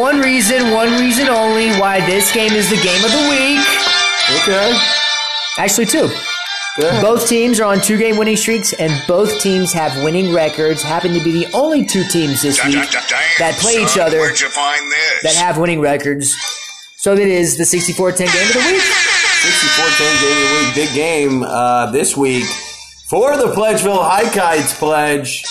[0.00, 3.60] One reason, one reason only why this game is the game of the week.
[4.40, 4.72] Okay.
[5.58, 6.08] Actually, two.
[6.76, 7.02] Good.
[7.02, 10.82] Both teams are on two game winning streaks, and both teams have winning records.
[10.82, 13.98] Happen to be the only two teams this week da- da- damn, that play each
[13.98, 15.22] other Where'd you find this?
[15.34, 16.34] that have winning records.
[16.96, 18.82] So it is the 64 10 game of the week.
[18.82, 20.74] 64-10 game of the week.
[20.74, 22.44] Big game uh, this week
[23.08, 25.44] for the Pledgeville High Kites pledge.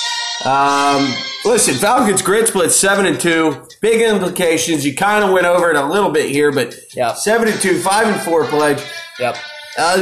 [0.46, 1.14] Um,
[1.46, 3.66] listen, Falcons grid split seven and two.
[3.82, 4.86] Big implications.
[4.86, 7.18] You kind of went over it a little bit here, but Yep.
[7.18, 8.82] seven and two, five and four pledge.
[9.20, 9.38] Yep.
[9.78, 9.98] Uh,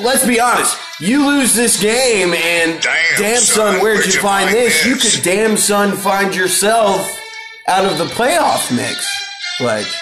[0.00, 0.76] let's be honest.
[1.00, 4.84] You lose this game, and Damn, damn, son, son, where'd, you find, this?
[4.86, 7.00] You could damn son find yourself
[7.68, 9.08] out of the playoff mix.
[9.58, 9.92] Pledge.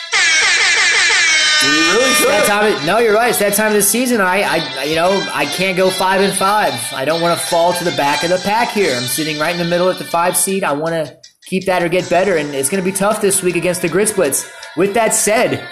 [1.65, 2.29] You really could.
[2.29, 3.31] That time, of- no, you're right.
[3.31, 4.21] It's that time of the season.
[4.21, 6.73] I, I, you know, I can't go five and five.
[6.93, 8.95] I don't want to fall to the back of the pack here.
[8.97, 10.65] I'm sitting right in the middle at the five seed.
[10.65, 13.43] I want to keep that or get better, and it's going to be tough this
[13.43, 14.51] week against the Grit Splits.
[14.77, 15.69] With that said,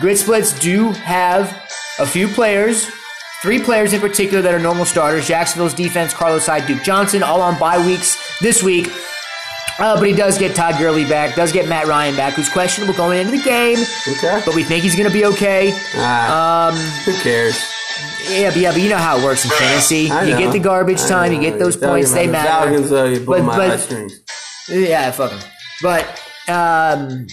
[0.00, 1.50] Grit Splits do have
[1.98, 2.88] a few players,
[3.42, 5.28] three players in particular that are normal starters.
[5.28, 8.88] Jacksonville's defense, Carlos Hyde, Duke Johnson, all on bye weeks this week.
[9.80, 12.94] Uh, but he does get Todd Gurley back, does get Matt Ryan back, who's questionable
[12.94, 13.78] going into the game.
[14.18, 14.42] Okay.
[14.44, 15.72] But we think he's going to be okay.
[15.96, 16.74] Ah, Um,
[17.04, 17.58] who cares?
[18.30, 20.02] yeah, but yeah, but you know how it works in fantasy.
[20.02, 22.78] You get the garbage time, you get those points, they matter.
[22.82, 23.80] Though, you But- but-
[24.68, 25.40] Yeah, fuck him.
[25.82, 26.04] But
[26.48, 27.26] um,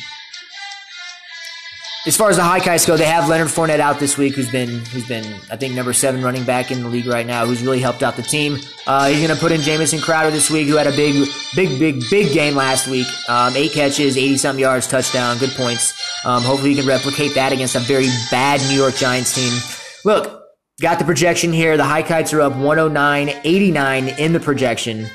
[2.08, 4.50] as far as the high kites go, they have Leonard Fournette out this week, who's
[4.50, 7.62] been who's been I think number seven running back in the league right now, who's
[7.62, 8.58] really helped out the team.
[8.88, 11.78] Uh, he's going to put in Jamison Crowder this week, who had a big, big,
[11.78, 13.08] big, big game last week.
[13.28, 15.94] Um, eight catches, eighty something yards, touchdown, good points.
[16.26, 19.60] Um, hopefully, he can replicate that against a very bad New York Giants team.
[20.06, 20.42] Look,
[20.80, 21.76] got the projection here.
[21.76, 25.08] The high kites are up 109, 89 in the projection.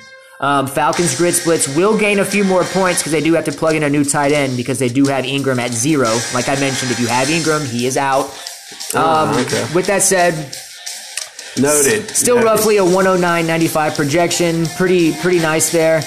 [0.43, 3.53] Um, Falcons grid splits will gain a few more points because they do have to
[3.53, 6.09] plug in a new tight end because they do have Engram at zero.
[6.35, 8.25] Like I mentioned, if you have Engram, he is out.
[8.95, 9.65] Um, Oh, okay.
[9.73, 10.35] With that said,
[11.61, 12.09] Noted.
[12.11, 12.47] still Noted.
[12.49, 14.67] roughly a 109.95 projection.
[14.77, 16.03] Pretty pretty nice there.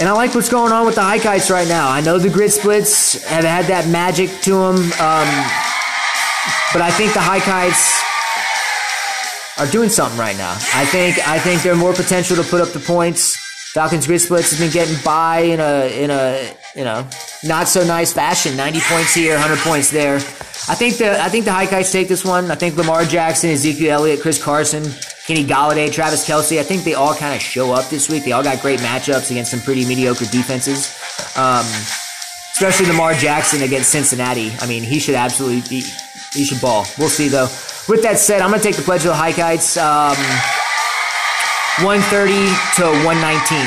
[0.00, 1.88] And I like what's going on with the high kites right now.
[1.90, 5.28] I know the grid splits have had that magic to them, um,
[6.72, 8.02] but I think the high kites
[9.60, 10.52] are doing something right now.
[10.74, 13.38] I think I think they're more potential to put up the points.
[13.72, 17.06] Falcons grid splits has been getting by in a in a you know
[17.44, 18.56] not so nice fashion.
[18.56, 20.16] Ninety points here, hundred points there.
[20.68, 22.50] I think the I think the high kites take this one.
[22.50, 24.82] I think Lamar Jackson, Ezekiel Elliott, Chris Carson,
[25.26, 26.58] Kenny Golladay, Travis Kelce.
[26.58, 28.24] I think they all kind of show up this week.
[28.24, 30.92] They all got great matchups against some pretty mediocre defenses.
[31.36, 31.64] Um,
[32.52, 34.50] especially Lamar Jackson against Cincinnati.
[34.58, 35.86] I mean, he should absolutely he,
[36.32, 36.86] he should ball.
[36.98, 37.48] We'll see though.
[37.88, 39.76] With that said, I'm gonna take the pledge of the high kites.
[39.76, 40.16] Um,
[41.78, 42.32] 130
[42.76, 43.66] to 119.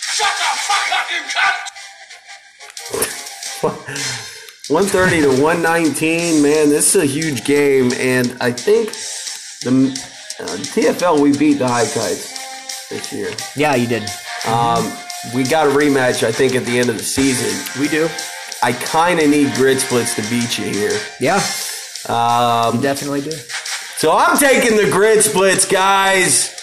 [0.00, 1.58] Shut the fuck up, you cunt!
[4.70, 6.42] 130 to 119.
[6.42, 8.88] Man, this is a huge game, and I think
[9.62, 9.90] the
[10.40, 13.30] uh, TFL we beat the High Kites this year.
[13.56, 14.04] Yeah, you did.
[14.46, 14.90] Um,
[15.34, 17.80] we got a rematch, I think, at the end of the season.
[17.80, 18.08] We do.
[18.62, 20.98] I kind of need grid splits to beat you here.
[21.20, 21.42] Yeah,
[22.06, 23.32] Um, definitely do.
[23.98, 26.54] so I'm taking the grid splits, guys.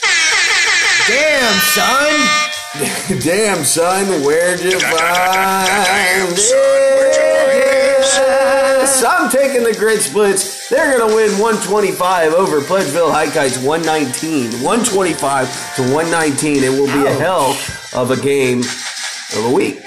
[1.07, 3.19] Damn, son.
[3.21, 8.99] Damn, son, where'd you find son, where'd you find this?
[8.99, 10.67] So I'm taking the grid splits.
[10.69, 14.63] They're going to win 125 over Pledgeville High Kites 119.
[14.63, 16.63] 125 to 119.
[16.63, 17.55] It will be a hell
[17.93, 19.81] of a game of a week.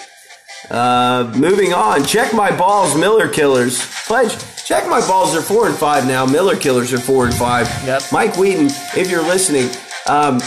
[0.70, 3.84] Uh, moving on, check my balls, Miller Killers.
[4.06, 5.32] Pledge, check my balls.
[5.32, 6.26] They're four and five now.
[6.26, 7.66] Miller Killers are four and five.
[7.84, 8.02] Yep.
[8.12, 8.66] Mike Wheaton,
[8.96, 9.68] if you're listening,
[10.06, 10.40] um,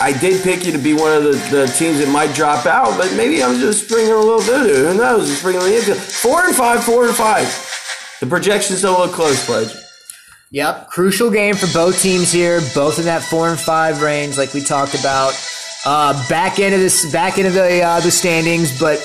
[0.00, 2.98] I did pick you to be one of the, the teams that might drop out,
[2.98, 4.88] but maybe I'm just sprinkling a little voodoo.
[4.88, 5.38] Who knows?
[5.38, 5.98] Sprinkling the infield.
[5.98, 7.46] Four and five, four and five.
[8.20, 9.74] The projections don't look close, Pledge.
[10.50, 12.60] Yep, crucial game for both teams here.
[12.74, 15.32] Both in that four and five range, like we talked about.
[15.84, 18.98] Uh, back into this, back into the uh, the standings, but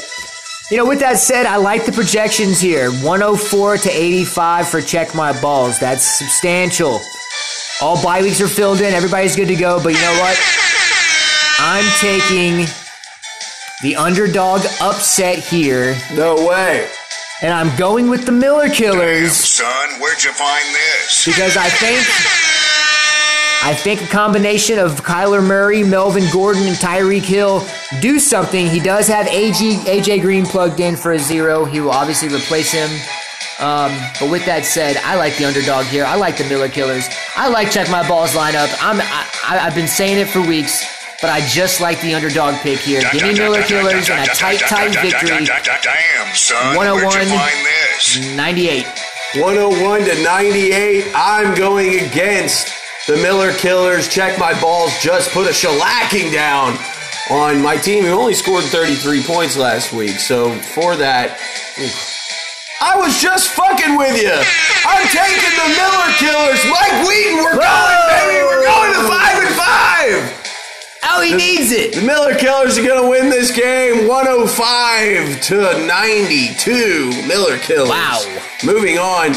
[0.70, 2.92] you know, with that said, I like the projections here.
[2.92, 5.80] 104 to 85 for check my balls.
[5.80, 7.02] That's substantial.
[7.82, 8.94] All bye weeks are filled in.
[8.94, 9.84] Everybody's good to go.
[9.84, 10.71] But you know what?
[11.64, 12.66] I'm taking
[13.84, 16.88] the underdog upset here, No way.
[17.42, 19.34] and I'm going with the Miller Damn, Killers.
[19.36, 21.26] son, where'd you find this?
[21.26, 22.06] because I think
[23.64, 27.64] I think a combination of Kyler Murray, Melvin Gordon, and Tyreek Hill
[28.02, 28.68] do something.
[28.68, 29.54] He does have AG,
[29.86, 31.66] AJ Green plugged in for a zero.
[31.66, 32.90] He will obviously replace him.
[33.60, 36.06] Um, but with that said, I like the underdog here.
[36.06, 37.08] I like the Miller Killers.
[37.38, 38.76] I like check my balls lineup.
[38.82, 40.84] I'm I, I- I've been saying it for weeks,
[41.22, 43.02] but I just like the underdog pick here.
[43.12, 45.46] Give me Miller Killers and a tight, tight victory.
[45.46, 47.28] Damn, son, 101.
[47.28, 48.36] you oh find this?
[48.36, 48.86] 98.
[49.40, 51.12] 101 to 98.
[51.16, 52.74] I'm going against
[53.08, 54.10] the Miller Killers.
[54.10, 54.92] Check my balls.
[55.00, 56.76] Just put a shellacking down
[57.30, 60.18] on my team who only scored 33 points last week.
[60.20, 61.40] So for that,
[62.82, 64.36] I was just fucking with you.
[64.90, 66.60] I'm taking the Miller Killers.
[66.66, 68.42] Mike Wheaton, we're going, baby.
[68.42, 70.41] We're going to five and five.
[71.14, 71.94] Oh, he needs it.
[71.94, 77.28] The Miller Killers are going to win this game 105 to 92.
[77.28, 77.90] Miller Killers.
[77.90, 78.22] Wow.
[78.64, 79.34] Moving on.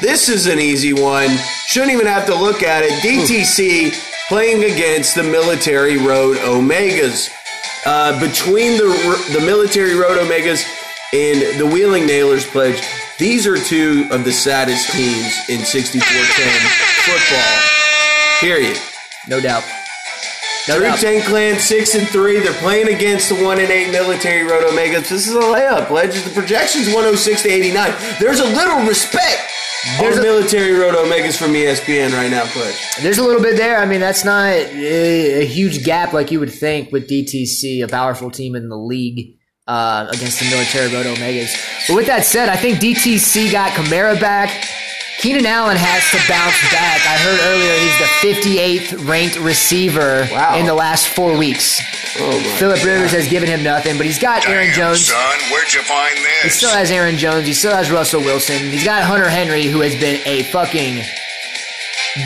[0.00, 1.30] This is an easy one.
[1.66, 2.92] Shouldn't even have to look at it.
[3.02, 3.92] DTC
[4.28, 7.30] playing against the Military Road Omegas.
[7.84, 8.86] Uh, between the
[9.32, 10.64] the Military Road Omegas
[11.12, 12.80] and the Wheeling Nailers pledge,
[13.18, 16.70] these are two of the saddest teams in 6410
[17.04, 17.60] football.
[18.40, 18.78] Period.
[19.28, 19.64] No doubt.
[20.68, 20.98] No Three doubt.
[20.98, 22.40] Chain Clan six and three.
[22.40, 25.08] They're playing against the one and eight Military Road Omegas.
[25.08, 25.86] This is a layup.
[25.86, 27.94] Pledges the projections 106 to 89.
[28.20, 29.42] There's a little respect.
[30.00, 32.74] There's a- Military Road Omegas from ESPN right now, Pledge.
[33.00, 33.78] There's a little bit there.
[33.78, 37.88] I mean, that's not a, a huge gap like you would think with DTC, a
[37.88, 39.36] powerful team in the league
[39.68, 41.86] uh, against the Military Road Omegas.
[41.86, 44.50] But with that said, I think DTC got Kamara back.
[45.26, 47.02] Keenan Allen has to bounce back.
[47.02, 50.54] I heard earlier he's the 58th ranked receiver Wow.
[50.56, 51.80] in the last four weeks.
[52.20, 52.38] Oh.
[52.60, 55.06] Philip Rivers has given him nothing, but he's got Aaron Jones.
[55.06, 57.44] son, where'd you find He still has Aaron Jones.
[57.44, 58.70] He still has Russell Wilson.
[58.70, 61.02] He's got Hunter Henry, who has been a fucking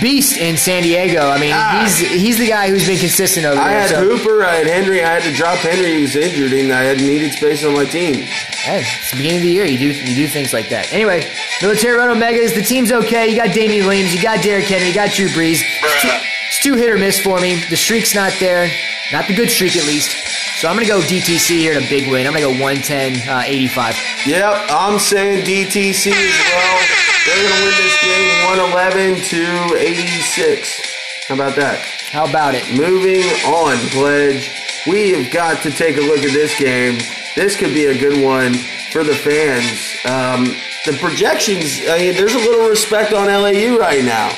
[0.01, 1.28] beast in San Diego.
[1.28, 1.82] I mean, Ah.
[1.84, 3.80] he's he's the guy who's been consistent over I there.
[3.80, 6.72] had so- Hooper, I had Henry, I had to drop Henry, he was injured, and
[6.72, 8.14] I had needed space on my team.
[8.22, 9.64] Hey, it's the beginning of the year.
[9.64, 10.93] You do you do things like that.
[10.93, 11.26] Anyway,
[11.62, 12.55] Military run Omegas.
[12.55, 13.28] The team's okay.
[13.28, 14.14] You got Damien Williams.
[14.14, 14.88] You got Derrick Henry.
[14.88, 15.62] You got Drew Brees.
[15.62, 16.09] It's two,
[16.49, 17.57] it's two hit or miss for me.
[17.70, 18.70] The streak's not there.
[19.12, 20.14] Not the good streak, at least.
[20.61, 22.26] So I'm gonna go DTC here to big win.
[22.26, 23.97] I'm gonna go 110, uh, 85.
[24.26, 27.10] Yep, I'm saying DTC as well.
[27.31, 28.28] They're going to win this game
[28.74, 30.81] 111 to 86.
[31.28, 31.78] How about that?
[32.11, 32.66] How about it?
[32.74, 34.51] Moving on, Pledge.
[34.89, 36.99] We have got to take a look at this game.
[37.37, 38.55] This could be a good one
[38.91, 39.95] for the fans.
[40.05, 40.45] Um,
[40.87, 44.33] the projections, I mean, there's a little respect on LAU right now.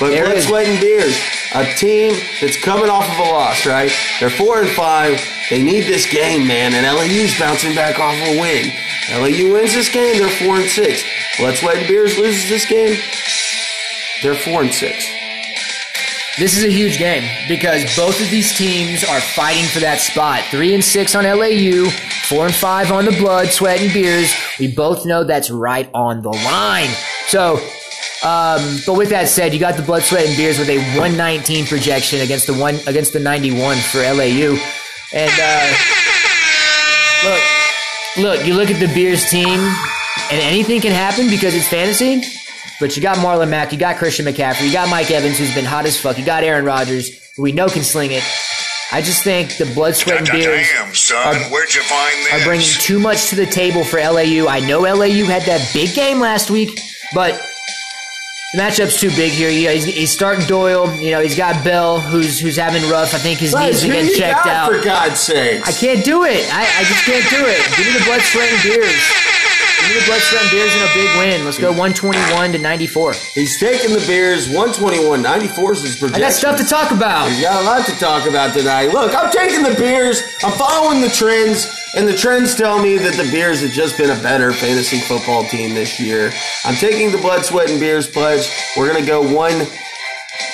[0.00, 0.46] But There Blood, is.
[0.48, 1.20] Sweat, and Beers,
[1.54, 3.92] a team that's coming off of a loss, right?
[4.18, 5.20] They're four and five.
[5.50, 8.72] They need this game, man, and LAU's bouncing back off a win.
[9.12, 11.04] LAU wins this game, they're four and six.
[11.38, 12.98] Blood, Sweat, and Beers loses this game,
[14.22, 15.08] they're four and six.
[16.38, 20.42] This is a huge game because both of these teams are fighting for that spot.
[20.50, 21.90] Three and six on LAU,
[22.24, 24.32] four and five on the blood, sweat, and beers.
[24.58, 26.88] We both know that's right on the line.
[27.26, 27.56] So,
[28.24, 31.66] um, but with that said, you got the blood, sweat, and beers with a 119
[31.66, 34.56] projection against the one against the 91 for LAU.
[35.12, 35.76] And uh,
[37.24, 39.60] look, look, you look at the beers team,
[40.30, 42.22] and anything can happen because it's fantasy.
[42.80, 45.66] But you got Marlon Mack, you got Christian McCaffrey, you got Mike Evans, who's been
[45.66, 48.22] hot as fuck, you got Aaron Rodgers, who we know can sling it.
[48.92, 52.42] I just think the blood, sweat, and beers Damn, son, where'd you find this?
[52.42, 54.48] are bringing too much to the table for LAU.
[54.48, 56.80] I know LAU had that big game last week,
[57.14, 57.40] but
[58.52, 59.48] The matchup's too big here.
[59.50, 60.92] Yeah, he's, he's starting Doyle.
[60.96, 63.14] You know, he's got Bell, who's who's having rough.
[63.14, 64.72] I think his Buzz, knees are getting checked got, out.
[64.72, 66.48] For God's sake, I can't do it.
[66.52, 67.60] I, I just can't do it.
[67.76, 69.12] Give me the blood, sweat, and beers.
[69.90, 71.44] Give me the blood, sweat, and beers and a big win.
[71.44, 73.12] Let's go 121 to 94.
[73.34, 75.20] He's taking the Bears 121.
[75.20, 77.28] 94 is his I got stuff to talk about.
[77.28, 78.92] We got a lot to talk about tonight.
[78.92, 80.22] Look, I'm taking the Bears.
[80.44, 81.66] I'm following the trends,
[81.96, 85.42] and the trends tell me that the Bears have just been a better fantasy football
[85.42, 86.30] team this year.
[86.64, 88.48] I'm taking the blood, sweat, and beers pledge.
[88.76, 89.66] We're gonna go one,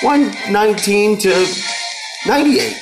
[0.01, 1.45] 119 to
[2.25, 2.75] 98.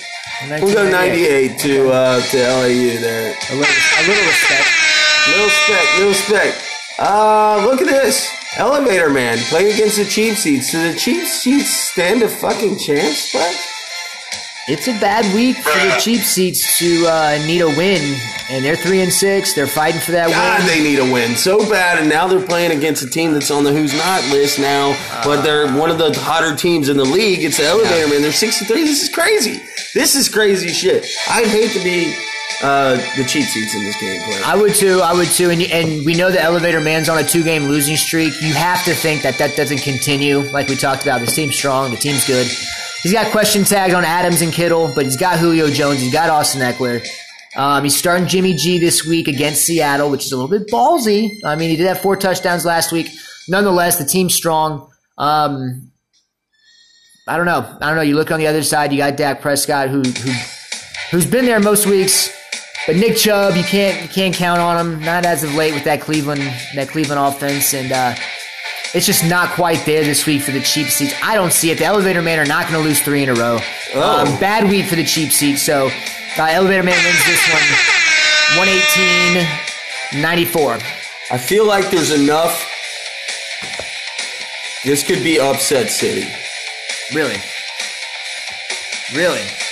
[0.61, 3.35] We'll go 98 to uh, to LAU there.
[3.51, 4.84] A little, a little respect.
[5.27, 6.55] Little spec, no spec.
[6.99, 8.29] Uh, look at this.
[8.57, 10.71] Elevator man playing against the cheap seats.
[10.71, 13.55] Do the cheap seats stand a fucking chance, Spec?
[14.67, 18.17] It's a bad week for the cheap seats to uh, need a win,
[18.49, 19.53] and they're three and six.
[19.53, 20.67] They're fighting for that God, win.
[20.67, 23.63] they need a win so bad, and now they're playing against a team that's on
[23.63, 27.43] the who's not list now, but they're one of the hotter teams in the league.
[27.43, 28.21] It's the Elevator Man.
[28.21, 28.83] They're 63.
[28.83, 29.61] This is crazy.
[29.93, 31.05] This is crazy shit.
[31.29, 32.15] I'd hate to be
[32.63, 34.41] uh, the cheap seats in this game, player.
[34.45, 35.01] I would too.
[35.01, 35.49] I would too.
[35.49, 38.33] And, and we know the Elevator Man's on a two-game losing streak.
[38.41, 40.39] You have to think that that doesn't continue.
[40.51, 41.91] Like we talked about, this team's strong.
[41.91, 42.47] The team's good.
[43.03, 46.01] He's got question tags on Adams and Kittle, but he's got Julio Jones.
[46.01, 47.05] He's got Austin Ekeler.
[47.55, 51.29] Um, he's starting Jimmy G this week against Seattle, which is a little bit ballsy.
[51.45, 53.09] I mean, he did have four touchdowns last week.
[53.47, 54.89] Nonetheless, the team's strong.
[55.17, 55.91] Um,
[57.27, 57.77] I don't know.
[57.81, 58.01] I don't know.
[58.01, 58.91] You look on the other side.
[58.91, 60.31] You got Dak Prescott, who who
[61.11, 62.29] who's been there most weeks.
[62.85, 64.99] But Nick Chubb, you can't you can't count on him.
[64.99, 66.41] Not as of late with that Cleveland
[66.75, 68.13] that Cleveland offense, and uh,
[68.93, 71.13] it's just not quite there this week for the cheap seats.
[71.23, 71.79] I don't see it.
[71.79, 73.57] The Elevator Man are not going to lose three in a row.
[73.95, 74.25] Oh.
[74.25, 75.63] Um, bad week for the cheap seats.
[75.63, 77.63] So uh, Elevator Man wins this one,
[78.59, 80.77] 118 94.
[81.31, 82.71] I feel like there's enough.
[84.83, 86.31] This could be upset city.
[87.13, 87.41] Really,
[89.15, 89.64] really.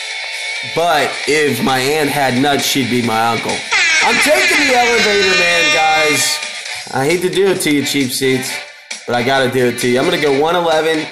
[0.75, 3.55] But if my aunt had nuts, she'd be my uncle.
[4.03, 6.37] I'm taking the elevator man, guys.
[6.93, 8.53] I hate to do it to you, cheap seats,
[9.05, 9.99] but I gotta do it to you.
[9.99, 11.07] I'm gonna go 111.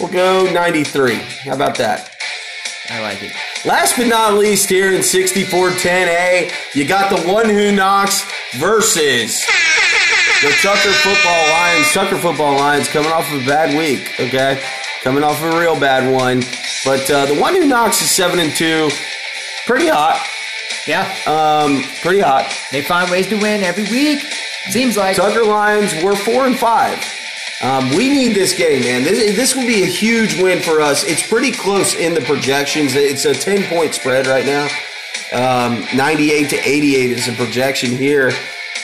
[0.00, 1.14] We'll go 93.
[1.14, 2.10] How about that?
[2.90, 3.32] I like it.
[3.64, 8.22] Last but not least, here in 6410A, you got the one who knocks
[8.56, 9.44] versus
[10.42, 11.92] the Tucker Football Lions.
[11.92, 14.62] Tucker Football Lions coming off of a bad week, okay?
[15.02, 16.42] Coming off a real bad one.
[16.86, 18.88] But uh, the one who knocks is 7 and 2.
[19.66, 20.24] Pretty hot.
[20.86, 22.46] Yeah, Um, pretty hot.
[22.70, 24.20] they find ways to win every week.
[24.70, 25.16] Seems like.
[25.16, 27.12] Tucker Lions, we're 4 and 5.
[27.62, 29.02] Um, we need this game, man.
[29.02, 31.02] This, this will be a huge win for us.
[31.04, 32.94] It's pretty close in the projections.
[32.94, 34.68] It's a 10 point spread right now.
[35.32, 38.30] Um, 98 to 88 is a projection here.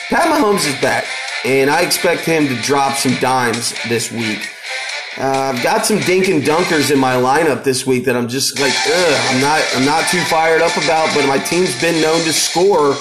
[0.09, 1.05] Pat Mahomes is back,
[1.45, 4.49] and I expect him to drop some dimes this week.
[5.17, 8.59] Uh, I've got some dink and dunkers in my lineup this week that I'm just
[8.59, 11.13] like, I'm not, I'm not too fired up about.
[11.13, 12.95] But my team's been known to score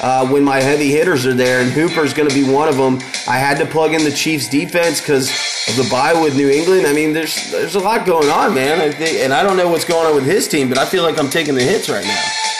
[0.00, 2.98] uh, when my heavy hitters are there, and Hooper's going to be one of them.
[3.26, 5.30] I had to plug in the Chiefs' defense because
[5.68, 6.86] of the bye with New England.
[6.86, 8.80] I mean, there's there's a lot going on, man.
[8.80, 11.02] I think, and I don't know what's going on with his team, but I feel
[11.02, 12.57] like I'm taking the hits right now.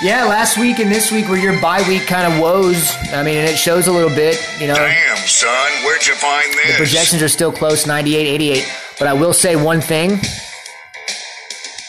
[0.00, 2.92] Yeah, last week and this week were your bye week kind of woes.
[3.12, 4.38] I mean, and it shows a little bit.
[4.60, 5.48] You know, Damn, son,
[5.84, 6.76] where'd you find this?
[6.76, 8.72] projections are still close, 98, 88.
[9.00, 10.20] But I will say one thing.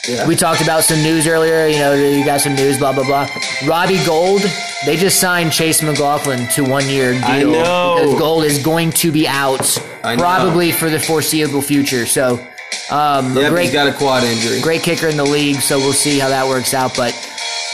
[0.07, 0.27] Yeah.
[0.27, 1.67] We talked about some news earlier.
[1.67, 3.27] You know, you got some news, blah blah blah.
[3.67, 4.41] Robbie Gould,
[4.87, 7.95] they just signed Chase McLaughlin to one year deal I know.
[8.01, 10.21] because Gould is going to be out I know.
[10.21, 12.07] probably for the foreseeable future.
[12.07, 12.43] So,
[12.91, 14.61] um, Yep, great he's got a quad injury.
[14.61, 16.95] great kicker in the league, so we'll see how that works out.
[16.95, 17.13] But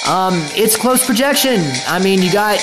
[0.07, 1.61] um, it's close projection.
[1.87, 2.59] I mean, you got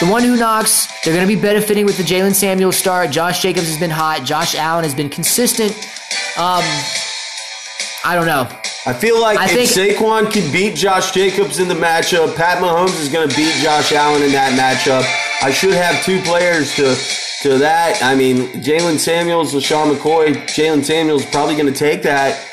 [0.00, 0.86] the one who knocks.
[1.04, 3.10] They're going to be benefiting with the Jaylen Samuel start.
[3.10, 4.24] Josh Jacobs has been hot.
[4.24, 5.72] Josh Allen has been consistent.
[6.38, 6.62] Um,
[8.02, 8.48] I don't know.
[8.86, 12.58] I feel like I if think- Saquon can beat Josh Jacobs in the matchup, Pat
[12.62, 15.04] Mahomes is going to beat Josh Allen in that matchup.
[15.42, 16.94] I should have two players to
[17.42, 18.02] to that.
[18.02, 20.34] I mean, Jaylen Samuels, LeSean McCoy.
[20.46, 22.46] Jaylen Samuels probably going to take that.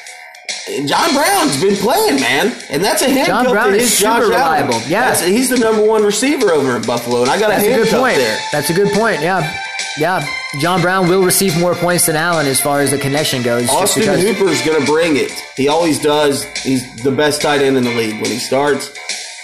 [0.85, 4.29] John Brown's been playing, man, and that's a handcuff John Brown is super Josh Allen.
[4.29, 4.79] reliable.
[4.89, 5.11] Yeah.
[5.11, 7.75] That's- he's the number one receiver over in Buffalo, and I got That's a a
[7.83, 8.17] good point.
[8.17, 8.38] there.
[8.51, 9.21] That's a good point.
[9.21, 9.49] Yeah.
[9.97, 10.25] Yeah.
[10.61, 13.69] John Brown will receive more points than Allen as far as the connection goes.
[13.69, 15.31] Austin because- Hooper's going to bring it.
[15.55, 16.43] He always does.
[16.63, 18.91] He's the best tight end in the league when he starts.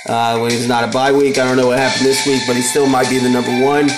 [0.08, 2.56] Uh, when he's not a bye week, I don't know what happened this week, but
[2.58, 3.90] he still might be the number one.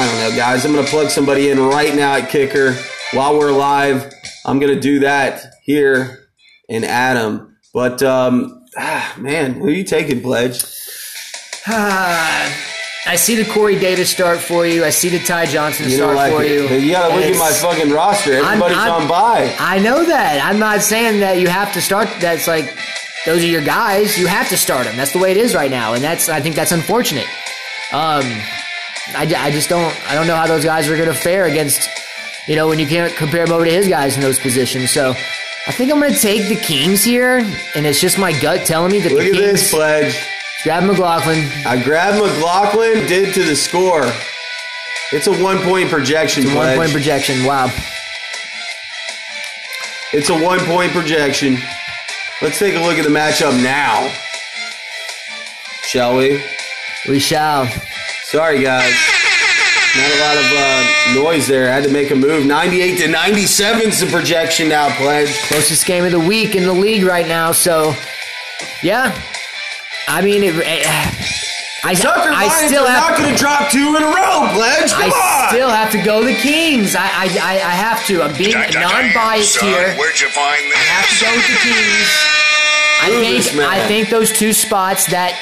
[0.00, 0.64] I don't know, guys.
[0.64, 2.74] I'm going to plug somebody in right now at kicker
[3.12, 4.12] while we're live.
[4.46, 6.28] I'm going to do that here
[6.68, 7.56] in Adam.
[7.74, 10.62] But um, ah, man, who are you taking, Pledge?
[11.66, 12.64] Ah,
[13.06, 14.84] I see the Corey Davis start for you.
[14.84, 16.50] I see the Ty Johnson You start like for it.
[16.50, 16.62] you.
[16.78, 18.34] You gotta look at my fucking roster.
[18.34, 19.54] Everybody's I'm- on by.
[19.58, 20.40] I know that.
[20.44, 22.08] I'm not saying that you have to start.
[22.20, 22.76] That's like
[23.26, 24.16] those are your guys.
[24.18, 24.96] You have to start them.
[24.96, 27.26] That's the way it is right now, and that's I think that's unfortunate.
[27.92, 28.24] Um,
[29.14, 31.88] I, I just don't I don't know how those guys are going to fare against
[32.46, 34.90] you know when you can't compare them over to his guys in those positions.
[34.90, 35.10] So
[35.66, 37.38] I think I'm going to take the Kings here,
[37.74, 40.18] and it's just my gut telling me that Look the at Kings this pledge.
[40.62, 41.46] grab McLaughlin.
[41.66, 44.04] I grabbed McLaughlin, did to the score.
[45.12, 46.76] It's a one point projection, One pledge.
[46.78, 47.44] point projection.
[47.44, 47.66] Wow.
[50.12, 51.58] It's a one point projection.
[52.40, 54.10] Let's take a look at the matchup now.
[55.82, 56.42] Shall we?
[57.08, 57.66] We shall.
[58.30, 58.92] Sorry, guys.
[59.96, 61.70] Not a lot of uh, noise there.
[61.70, 62.44] I had to make a move.
[62.46, 65.34] 98 to 97 is the projection now, Pledge.
[65.48, 67.52] Closest game of the week in the league right now.
[67.52, 67.94] So,
[68.82, 69.18] yeah.
[70.06, 70.54] I mean, it,
[71.84, 73.10] I, Tucker I Lions still are have.
[73.10, 74.92] not going to drop two in a row, Pledge.
[74.92, 75.48] Come I on.
[75.54, 76.94] still have to go the Kings.
[76.94, 78.22] I, I, I, I have to.
[78.22, 79.94] I'm being Da- da- non-biased son, here.
[79.96, 82.08] Where'd you find I have to go with the Kings.
[83.00, 83.62] I think.
[83.64, 85.32] I think those two spots that,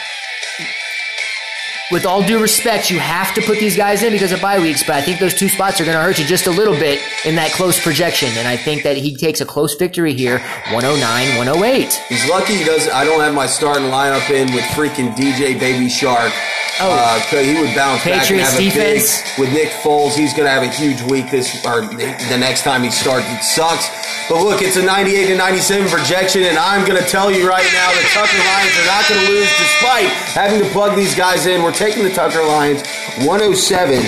[1.93, 4.83] with all due respect, you have to put these guys in because of bye weeks.
[4.83, 7.01] But I think those two spots are going to hurt you just a little bit
[7.25, 8.31] in that close projection.
[8.37, 10.39] And I think that he takes a close victory here,
[10.73, 11.93] 109, 108.
[12.09, 12.93] He's lucky he doesn't.
[12.93, 16.33] I don't have my starting lineup in with freaking DJ Baby Shark.
[16.79, 16.93] Oh.
[16.93, 19.23] Uh, he would bounce back and Patriots have a defense.
[19.23, 20.15] big with Nick Foles.
[20.15, 23.25] He's going to have a huge week this or the next time he starts.
[23.29, 23.89] It sucks.
[24.29, 27.67] But look, it's a 98 to 97 projection, and I'm going to tell you right
[27.73, 31.47] now, the Tucker Lions are not going to lose despite having to plug these guys
[31.47, 31.63] in.
[31.63, 32.83] We're taking the Tucker Lions
[33.27, 34.03] 107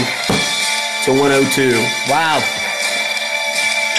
[1.04, 1.72] to 102.
[2.10, 2.40] Wow,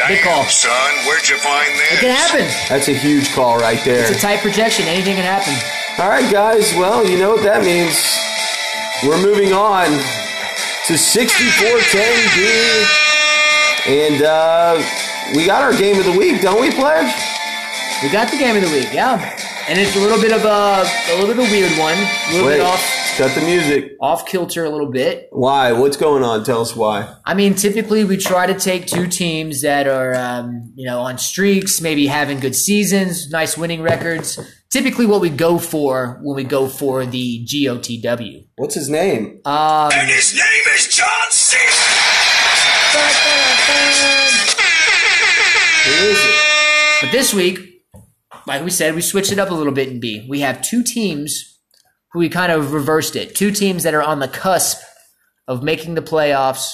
[0.08, 0.46] Big call.
[0.46, 0.72] Son,
[1.06, 1.92] where'd you find this?
[1.94, 2.48] it can happen.
[2.70, 4.00] That's a huge call right there.
[4.02, 4.86] It's a tight projection.
[4.88, 5.54] Anything can happen.
[6.02, 6.74] All right, guys.
[6.74, 7.94] Well, you know what that means.
[9.04, 9.86] We're moving on
[10.88, 12.88] to 6410B.
[13.88, 14.82] And uh,
[15.36, 17.12] we got our game of the week, don't we, Pledge?
[18.02, 19.20] We got the game of the week, yeah.
[19.68, 22.32] And it's a little bit of a a little bit of a weird one, a
[22.32, 22.82] little Wait, bit off
[23.20, 23.92] cut the music.
[24.00, 25.28] off kilter a little bit.
[25.32, 25.74] Why?
[25.74, 26.44] What's going on?
[26.46, 27.16] Tell us why.
[27.26, 31.18] I mean, typically we try to take two teams that are, um, you know, on
[31.18, 34.40] streaks, maybe having good seasons, nice winning records.
[34.70, 38.46] Typically, what we go for when we go for the GOTW.
[38.56, 39.42] What's his name?
[39.44, 41.58] Um, And his name is John C.
[45.86, 46.36] Who is it?
[47.02, 47.60] but this week,
[48.46, 50.26] like we said, we switched it up a little bit in B.
[50.30, 51.59] We have two teams who
[52.16, 53.36] we kind of reversed it.
[53.36, 54.80] Two teams that are on the cusp
[55.48, 56.72] of making the playoffs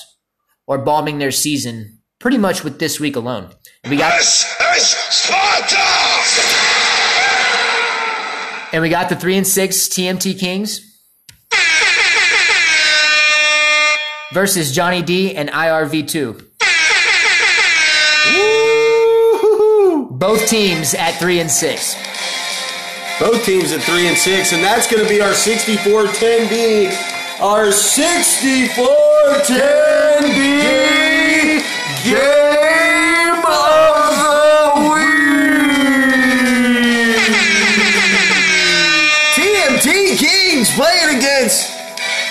[0.68, 3.50] or bombing their season, pretty much with this week alone.
[3.90, 4.14] We got
[8.74, 10.82] and we got the three and six TNT Kings
[14.34, 16.44] versus Johnny D and IRV2.
[20.12, 21.96] Both teams at three and six.
[23.18, 26.92] Both teams at three and six, and that's going to be our 64-10B.
[27.40, 28.76] Our 64-10B
[32.04, 35.16] game of the week.
[39.34, 41.72] TNT Kings playing against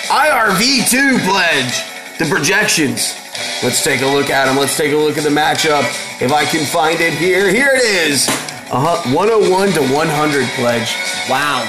[0.09, 1.83] IRV2 Pledge.
[2.19, 3.15] The projections.
[3.63, 4.55] Let's take a look at them.
[4.55, 5.83] Let's take a look at the matchup.
[6.21, 8.27] If I can find it here, here it is.
[8.75, 9.15] Uh-huh.
[9.15, 10.99] 101 to 100 Pledge.
[11.31, 11.63] Wow.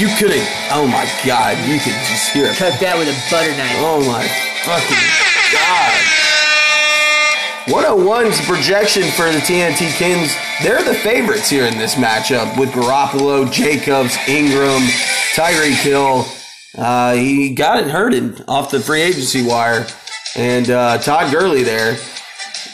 [0.00, 0.48] You couldn't.
[0.72, 1.52] Oh my God!
[1.68, 2.56] You could just hear it.
[2.56, 3.76] Cut that with a butter knife.
[3.84, 4.24] Oh my
[4.64, 5.04] fucking
[5.52, 5.92] God!
[7.68, 10.34] 101's projection for the TNT Kings.
[10.62, 14.80] They're the favorites here in this matchup with Garoppolo, Jacobs, Ingram,
[15.36, 16.24] Tyreek Hill.
[16.76, 19.86] Uh, he got it hurted off the free agency wire,
[20.36, 21.98] and uh, Todd Gurley there.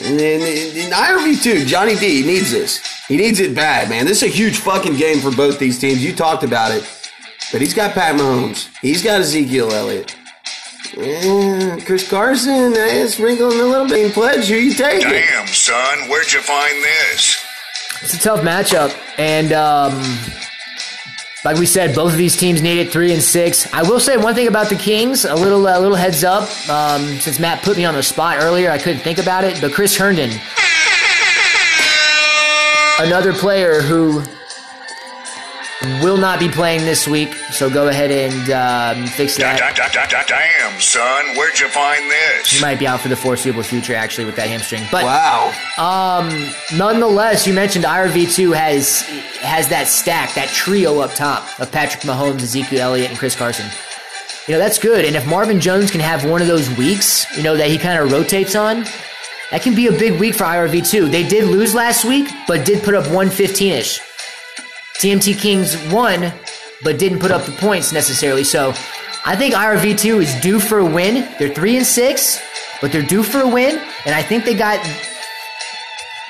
[0.00, 1.66] And and IRV2.
[1.66, 2.91] Johnny D needs this.
[3.12, 4.06] He needs it bad, man.
[4.06, 6.02] This is a huge fucking game for both these teams.
[6.02, 6.82] You talked about it.
[7.52, 8.74] But he's got Pat Mahomes.
[8.80, 10.16] He's got Ezekiel Elliott.
[10.96, 14.14] Yeah, Chris Carson, that's wrinkling a little bit.
[14.14, 15.10] Pledge, who you taking?
[15.10, 17.44] Damn, son, where'd you find this?
[18.00, 19.92] It's a tough matchup, and um,
[21.44, 23.70] like we said, both of these teams needed three and six.
[23.74, 26.44] I will say one thing about the Kings, a little a little heads up.
[26.66, 29.60] Um, since Matt put me on the spot earlier, I couldn't think about it.
[29.60, 30.30] But Chris Herndon,
[33.06, 34.22] another player who
[36.00, 39.74] will not be playing this week, so go ahead and um, fix Da- that.
[39.76, 42.52] da- da- da- Damn, son, where'd you find this?
[42.52, 44.82] He might be out for the foreseeable future, actually, with that hamstring.
[44.92, 45.52] But Wow.
[45.78, 49.00] um, nonetheless, you mentioned IRV2 has
[49.40, 53.66] has that stack, that trio up top of Patrick Mahomes, Ezekiel Elliott, and Chris Carson.
[54.46, 55.04] you know, that's good.
[55.04, 58.00] And if Marvin Jones can have one of those weeks, you know, that he kind
[58.00, 58.84] of rotates on,
[59.52, 61.10] that can be a big week for IRV2.
[61.10, 64.00] They did lose last week, but did put up 115 ish.
[64.94, 66.32] TNT Kings won,
[66.82, 68.44] but didn't put up the points necessarily.
[68.44, 68.70] So
[69.26, 71.28] I think IRV2 is due for a win.
[71.38, 72.42] They're 3 and 6,
[72.80, 73.78] but they're due for a win.
[74.06, 74.80] And I think they got.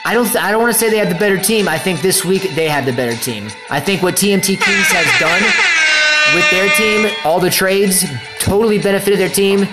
[0.04, 0.34] I don't.
[0.34, 1.68] I don't want to say they had the better team.
[1.68, 3.50] I think this week they had the better team.
[3.70, 5.42] I think what TNT Kings has done
[6.34, 8.04] with their team, all the trades,
[8.40, 9.68] totally benefited their team.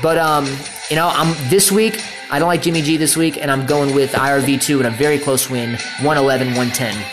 [0.00, 0.46] But um,
[0.88, 2.02] you know, I'm this week.
[2.28, 5.18] I don't like Jimmy G this week, and I'm going with IRV2 in a very
[5.18, 7.04] close win, 111 110.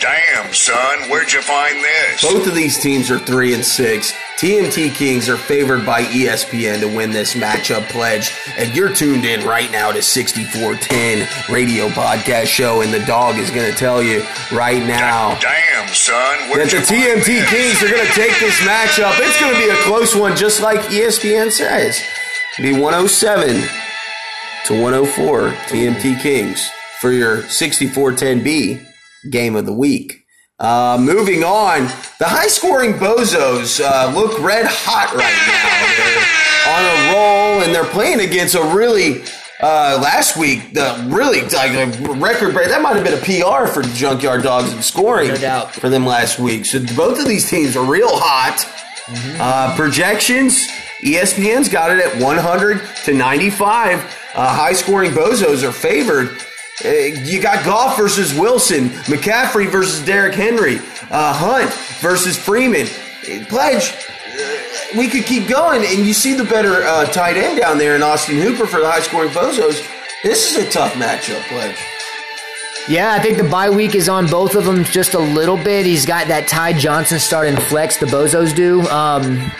[0.00, 2.22] Damn, son, where'd you find this?
[2.22, 4.12] Both of these teams are three and six.
[4.38, 9.44] TNT Kings are favored by ESPN to win this matchup pledge, and you're tuned in
[9.44, 14.22] right now to 6410 Radio Podcast Show, and the dog is going to tell you
[14.52, 17.50] right now Damn, son, that where'd the you find TMT this?
[17.50, 19.18] Kings are going to take this matchup.
[19.18, 22.00] It's going to be a close one, just like ESPN says.
[22.58, 23.68] It'll be 107
[24.68, 28.84] to 104 TNT Kings for your 6410B
[29.30, 30.24] game of the week.
[30.58, 31.84] Uh, moving on,
[32.18, 35.88] the high scoring Bozos uh, look red hot right now.
[35.96, 39.22] They're on a roll and they're playing against a really.
[39.60, 42.68] Uh, last week, the really like a record break.
[42.68, 45.72] That might have been a PR for Junkyard Dogs in scoring No doubt.
[45.74, 46.64] for them last week.
[46.64, 48.64] So both of these teams are real hot.
[49.40, 50.68] Uh, projections:
[51.00, 54.16] ESPN's got it at 100 to 95.
[54.34, 56.36] Uh, high scoring bozos are favored.
[56.84, 60.76] Uh, you got Goff versus Wilson, McCaffrey versus Derrick Henry,
[61.10, 62.86] uh, Hunt versus Freeman.
[63.48, 63.92] Pledge.
[63.92, 64.58] uh,
[64.96, 68.02] We could keep going, and you see the better uh, tight end down there in
[68.02, 69.84] Austin Hooper for the high scoring bozos.
[70.22, 71.76] This is a tough matchup, Pledge.
[72.88, 75.84] Yeah, I think the bye week is on both of them just a little bit.
[75.84, 78.80] He's got that Ty Johnson starting flex, the Bozos do.
[78.88, 79.52] Um,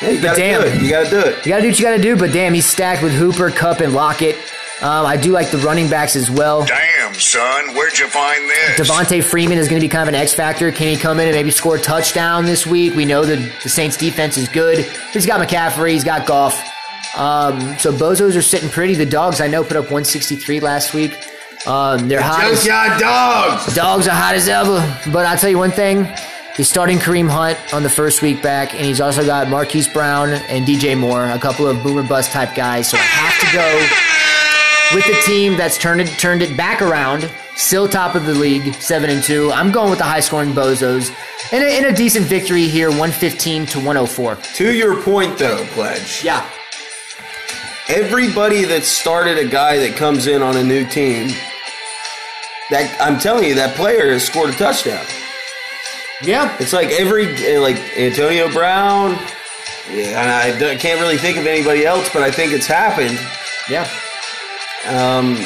[0.00, 0.60] Hey, you gotta damn.
[0.62, 0.82] do it.
[0.82, 1.44] You gotta do it.
[1.46, 3.92] you gotta do what you gotta do, but damn, he's stacked with Hooper, Kupp, and
[3.92, 4.36] Lockett.
[4.82, 6.64] Um, I do like the running backs as well.
[6.64, 8.80] Damn, son, where'd you find this?
[8.88, 10.72] Devonta Freeman is going to be kind of an X factor.
[10.72, 12.94] Can he come in and maybe score a touchdown this week?
[12.94, 14.86] We know that the Saints defense is good.
[15.12, 15.90] He's got McCaffrey.
[15.92, 16.54] He's got Goff.
[17.14, 18.94] Um, so Bozos are sitting pretty.
[18.94, 21.12] The Dogs, I know, put up 163 last week.
[21.66, 22.42] Um, they're hot.
[22.44, 23.74] as- Junkyard Dogs!
[23.74, 24.80] Dogs are hot as ever.
[25.12, 26.08] But I'll tell you one thing.
[26.56, 30.30] He's starting Kareem Hunt on the first week back, and he's also got Marquise Brown
[30.30, 32.90] and DJ Moore, a couple of boomer bust type guys.
[32.90, 37.30] So I have to go with the team that's turned it turned it back around.
[37.56, 39.50] Still top of the league, seven and two.
[39.52, 41.10] I'm going with the high scoring bozos.
[41.52, 44.36] In a, in a decent victory here, 115 to 104.
[44.36, 46.22] To your point, though, Pledge.
[46.24, 46.48] Yeah.
[47.88, 51.28] everybody that started a guy that comes in on a new team,
[52.70, 55.04] that I'm telling you, that player has scored a touchdown.
[56.22, 56.56] Yeah.
[56.60, 59.12] It's like every eh, like Antonio Brown.
[59.90, 60.22] Yeah,
[60.54, 63.18] and I can't really think of anybody else, but I think it's happened.
[63.68, 63.88] Yeah.
[64.86, 65.36] Um,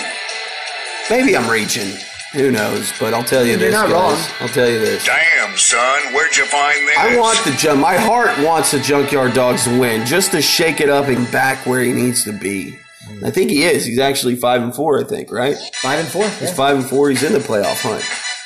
[1.09, 1.97] maybe I'm reaching.
[2.33, 2.93] Who knows?
[2.99, 3.93] But I'll tell you You're this, not guys.
[3.93, 4.31] wrong.
[4.41, 5.07] I'll tell you this.
[5.07, 6.99] Damn, son, where'd you find this?
[6.99, 7.81] I want the junk.
[7.81, 11.64] My heart wants the Junkyard Dogs to win, just to shake it up and back
[11.64, 12.77] where he needs to be.
[13.25, 13.85] I think he is.
[13.85, 15.01] He's actually five and four.
[15.01, 15.57] I think, right?
[15.75, 16.29] Five and four.
[16.29, 17.09] He's five and four.
[17.09, 18.03] He's in the playoff hunt.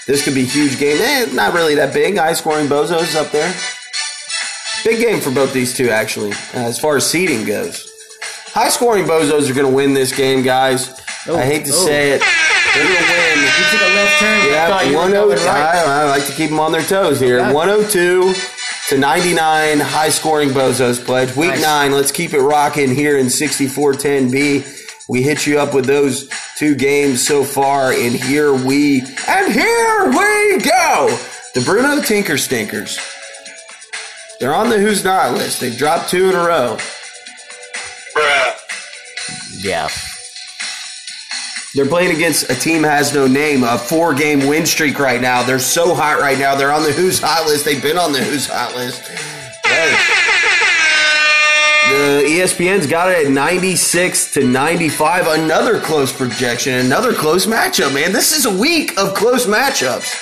[0.09, 0.97] This could be a huge game.
[1.01, 2.17] Eh, not really that big.
[2.17, 3.55] High scoring bozos up there.
[4.83, 7.93] Big game for both these two, actually, uh, as far as seeding goes.
[8.55, 10.89] High scoring bozos are going to win this game, guys.
[11.29, 11.87] I hate to oh.
[11.87, 12.23] say it.
[12.75, 13.39] They're going to win.
[13.39, 14.41] You took a left turn.
[14.41, 15.45] I Yeah, thought 102.
[15.47, 15.77] right.
[15.77, 17.41] I, I like to keep them on their toes here.
[17.41, 17.53] Okay.
[17.53, 18.33] 102
[18.89, 21.37] to 99, high scoring Bozos pledge.
[21.37, 21.63] Week Nice.
[21.63, 24.88] nine, let's keep it rocking here in 6410B.
[25.09, 26.29] We hit you up with those
[26.59, 31.19] two games so far, and here we and here we go.
[31.55, 32.99] The Bruno Tinker Stinkers.
[34.39, 35.61] They're on the Who's Not list.
[35.61, 36.77] They've dropped two in a row.
[38.15, 39.65] Bruh.
[39.65, 39.89] Yeah.
[41.75, 45.43] They're playing against a team has no name, a four game win streak right now.
[45.43, 46.55] They're so hot right now.
[46.55, 47.65] They're on the Who's Hot list.
[47.65, 49.03] They've been on the Who's Hot list.
[49.65, 50.35] Hey.
[51.89, 55.27] The ESPN's got it at 96 to 95.
[55.27, 58.13] Another close projection, another close matchup, man.
[58.13, 60.15] This is a week of close matchups.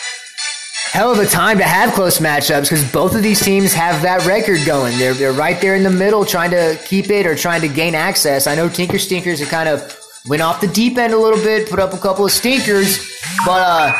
[0.92, 4.24] hell of a time to have close matchups because both of these teams have that
[4.24, 4.96] record going.
[4.98, 7.94] They're, they're right there in the middle trying to keep it or trying to gain
[7.94, 8.46] access.
[8.46, 9.98] I know Tinker Stinkers have kind of
[10.28, 13.60] went off the deep end a little bit, put up a couple of stinkers, but
[13.60, 13.92] uh,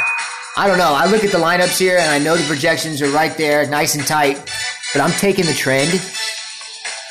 [0.57, 0.95] I don't know.
[0.95, 3.97] I look at the lineups here and I know the projections are right there, nice
[3.97, 4.37] and tight,
[4.95, 6.01] but I'm taking the trend.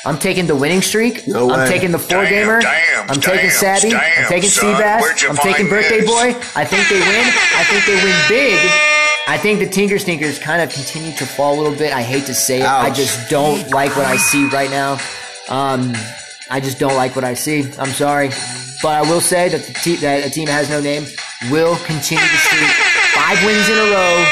[0.06, 1.26] I'm taking the winning streak.
[1.26, 1.68] No I'm way.
[1.68, 2.60] taking the four Damn, gamer.
[2.60, 3.94] damn, I'm taking damn, Savvy.
[3.94, 4.74] I'm taking son.
[4.74, 5.28] Seabass.
[5.28, 6.08] I'm taking Birthday this?
[6.10, 6.28] Boy.
[6.54, 7.26] I think they win.
[7.56, 8.58] I think they win big.
[9.28, 11.92] I think the Tinker Stinkers kind of continue to fall a little bit.
[11.92, 12.66] I hate to say it.
[12.66, 14.92] I just don't like what I see right now.
[15.48, 15.92] Um,
[16.48, 17.64] I just don't like what I see.
[17.78, 18.28] I'm sorry.
[18.82, 21.06] But I will say that the te- that a team has no name
[21.50, 22.70] will continue to streak
[23.14, 24.26] five wins in a row.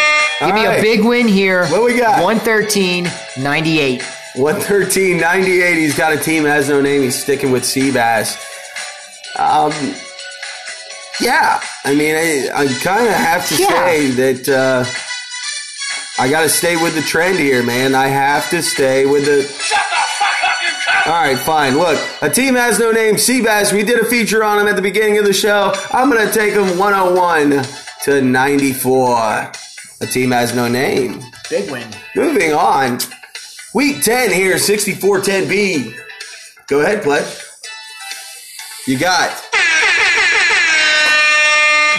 [0.46, 0.78] Give me All right.
[0.78, 1.66] a big win here.
[1.68, 2.22] What we got?
[2.22, 3.08] 113
[3.42, 4.02] 98.
[4.34, 5.76] 113, 98.
[5.76, 7.02] He's got a team has no name.
[7.02, 8.36] He's sticking with Seabass.
[9.38, 9.72] Um,
[11.20, 13.68] yeah, I mean, I, I kind of have to Yeah.
[13.68, 14.84] say that uh,
[16.22, 17.94] I got to stay with the trend here, man.
[17.94, 19.42] I have to stay with the.
[19.42, 21.06] Shut the fuck up, you cunt!
[21.06, 21.76] All right, fine.
[21.78, 23.14] Look, a team has no name.
[23.14, 23.72] Seabass.
[23.72, 25.72] We did a feature on him at the beginning of the show.
[25.92, 27.64] I'm going to take him 101
[28.04, 29.52] to 94.
[30.00, 31.20] A team has no name.
[31.48, 31.86] Big win.
[32.16, 32.98] Moving on.
[33.74, 35.92] Week 10 here, 6410B.
[36.68, 37.26] Go ahead, Pledge.
[38.86, 39.30] You got.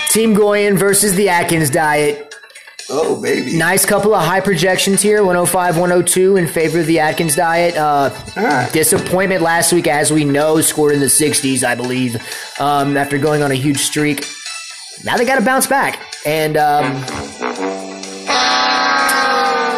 [0.10, 2.34] Team Goyen versus the Atkins Diet.
[2.89, 3.57] Oh, baby.
[3.57, 7.76] Nice couple of high projections here 105, 102 in favor of the Atkins Diet.
[7.76, 8.72] Uh, Alright.
[8.72, 12.15] disappointment last week, as we know, scored in the 60s, I believe,
[12.61, 14.26] um, after going on a huge streak.
[15.03, 16.02] Now they got to bounce back.
[16.26, 17.03] And um,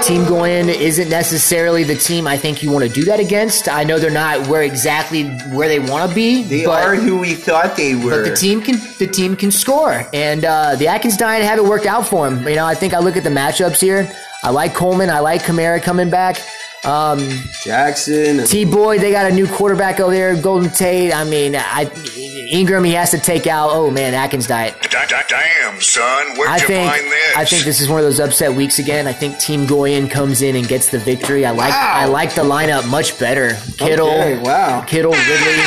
[0.08, 3.68] Team Goyen isn't necessarily the team I think you want to do that against.
[3.68, 6.44] I know they're not where exactly where they want to be.
[6.44, 8.24] They but- are who we thought they were.
[8.24, 11.66] but the team can the team can score, and uh, the Atkins Diet have it
[11.66, 12.48] worked out for him.
[12.48, 14.10] You know, I think I look at the matchups here.
[14.44, 15.10] I like Coleman.
[15.10, 16.38] I like Kamara coming back.
[16.86, 17.20] Um,
[17.64, 18.46] Jackson.
[18.46, 21.14] T Boy, they got a new quarterback over there, Golden Tate.
[21.14, 21.92] I mean, I,
[22.50, 23.72] Ingram, he has to take out.
[23.74, 24.76] Oh man, Atkins Diet.
[24.84, 27.36] Da- da- Damn, son, where'd I you think find this?
[27.36, 29.06] I think this is one of those upset weeks again.
[29.08, 31.46] I think Team Goyen comes in and gets the victory.
[31.46, 31.92] I like Wow.
[31.96, 33.56] I like the lineup much better.
[33.78, 34.82] Kittle, Okay, wow.
[34.82, 35.60] Kittle, Ridley,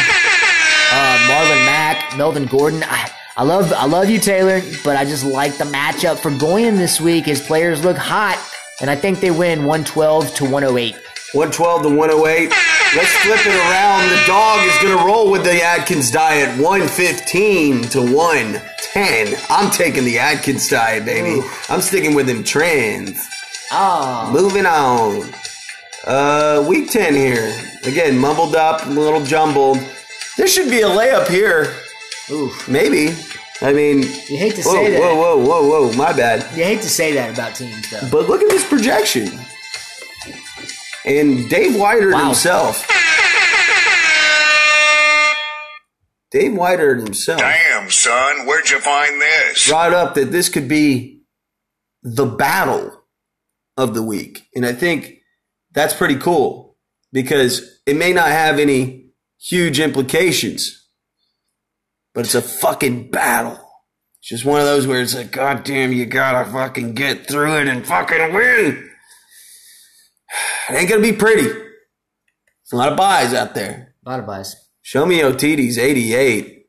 [0.92, 2.82] uh, Marlon Mack, Melvin Gordon.
[2.84, 6.76] I, I love I love you, Taylor, but I just like the matchup for Goyen
[6.76, 7.26] this week.
[7.26, 8.38] His players look hot,
[8.80, 10.94] and I think they win 112 to 108.
[11.32, 12.48] 112 to 108.
[12.96, 14.08] Let's flip it around.
[14.08, 19.36] The dog is going to roll with the Atkins diet 115 to 110.
[19.48, 21.40] I'm taking the Atkins diet, baby.
[21.68, 23.28] I'm sticking with them trends.
[23.70, 25.32] Ah, Moving on.
[26.04, 27.54] Uh, week 10 here.
[27.84, 29.78] Again, mumbled up, a little jumbled.
[30.36, 31.72] There should be a layup here.
[32.30, 32.68] oof.
[32.68, 33.14] Maybe.
[33.62, 35.00] I mean, You hate to whoa, say that.
[35.00, 36.40] whoa, whoa, whoa, whoa, my bad.
[36.56, 38.08] You hate to say that about teams, though.
[38.10, 39.28] But look at this projection.
[41.04, 42.26] And Dave Whiter Wow.
[42.26, 42.86] himself.
[46.30, 49.68] Dave Whiter himself Damn, son, where'd you find this?
[49.68, 51.22] brought up that this could be
[52.04, 53.02] the battle
[53.76, 54.46] of the week.
[54.54, 55.18] And I think
[55.72, 56.76] that's pretty cool
[57.12, 59.06] because it may not have any
[59.40, 60.79] huge implications,
[62.14, 63.58] but it's a fucking battle.
[64.20, 67.56] It's just one of those where it's like, God damn, you gotta fucking get through
[67.58, 68.90] it and fucking win.
[70.68, 71.42] It ain't gonna be pretty.
[71.42, 71.62] There's
[72.72, 73.94] a lot of buys out there.
[74.04, 74.54] A lot of buys.
[74.82, 76.66] Show me OTD's 88.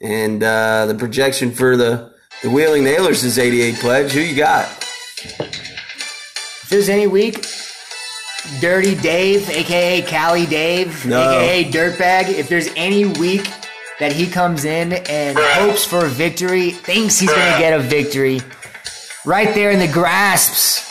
[0.00, 4.12] And uh, the projection for the, the Wheeling Nailers is 88 pledge.
[4.12, 4.66] Who you got?
[5.20, 7.44] If there's any week,
[8.60, 11.20] Dirty Dave, aka Cali Dave, No.
[11.40, 13.46] aka Dirtbag, if there's any week
[14.00, 17.82] that he comes in and hopes for a victory, thinks he's going to get a
[17.82, 18.40] victory,
[19.24, 20.84] right there in the grasps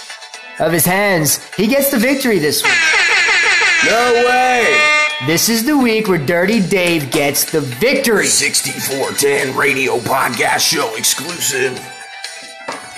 [0.60, 2.74] of his hands, he gets the victory this week.
[3.86, 4.96] No way!
[5.26, 8.28] This is the week where Dirty Dave gets the victory.
[8.28, 11.80] 6410 radio podcast show exclusive.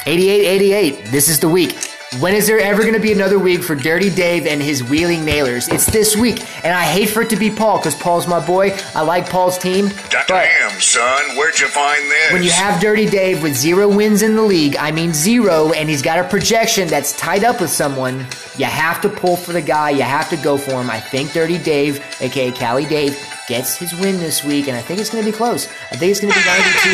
[0.06, 1.06] 88 88.
[1.11, 1.89] This is the week.
[2.18, 5.23] When is there ever going to be another week for Dirty Dave and his wheeling
[5.23, 5.68] nailers?
[5.68, 6.40] It's this week.
[6.65, 8.76] And I hate for it to be Paul because Paul's my boy.
[8.95, 9.90] I like Paul's team.
[10.10, 12.34] Da- But Damn, son, where'd you find this?
[12.34, 15.88] when you have Dirty Dave with zero wins in the league, I mean zero, and
[15.88, 18.26] he's got a projection that's tied up with someone,
[18.57, 19.91] you have to pull for the guy.
[19.91, 20.90] You have to go for him.
[20.90, 23.15] I think Dirty Dave, aka Cali Dave,
[23.48, 25.68] gets his win this week, and I think it's going to be close.
[25.91, 26.90] I think it's going to be 92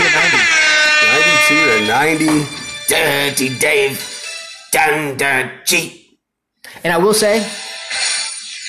[1.87, 2.17] to 90.
[2.17, 2.57] 92 to 90.
[2.87, 4.11] Dirty Dave.
[4.75, 6.19] Dun dun cheat.
[6.83, 7.39] And I will say,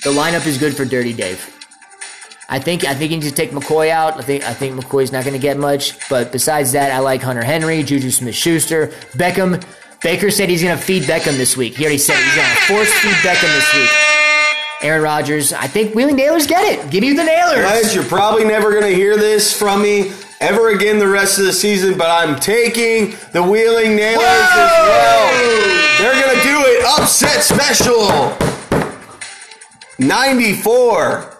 [0.04, 1.52] the lineup is good for Dirty Dave.
[2.48, 4.16] I think I think you need to take McCoy out.
[4.16, 6.08] I think I think McCoy's not going to get much.
[6.08, 8.88] But besides that, I like Hunter Henry, Juju Smith-Schuster,
[9.18, 9.64] Beckham.
[10.00, 11.76] Baker said he's going to feed Beckham this week.
[11.76, 13.90] He already said he's going to force feed Beckham this week.
[14.82, 15.52] Aaron Rodgers.
[15.52, 16.88] I think Wheeling Nailers get it.
[16.88, 17.64] Give me the Nailers.
[17.64, 21.46] Guys, you're probably never going to hear this from me ever again the rest of
[21.46, 25.85] the season, but I'm taking the Wheeling Nailers as well.
[25.98, 26.84] They're going to do it.
[26.98, 28.36] Upset special.
[29.98, 31.32] 94.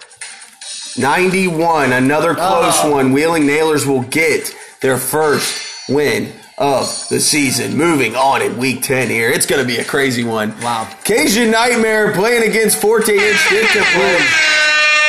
[0.98, 1.92] 91.
[1.92, 2.90] Another close Oh.
[2.92, 3.12] one.
[3.12, 5.54] Wheeling Nailers will get their first
[5.88, 7.76] win of the season.
[7.76, 9.28] Moving on in week 10 here.
[9.30, 10.58] It's going to be a crazy one.
[10.62, 10.88] Wow.
[11.04, 14.18] Cajun Nightmare playing against 14 inch play.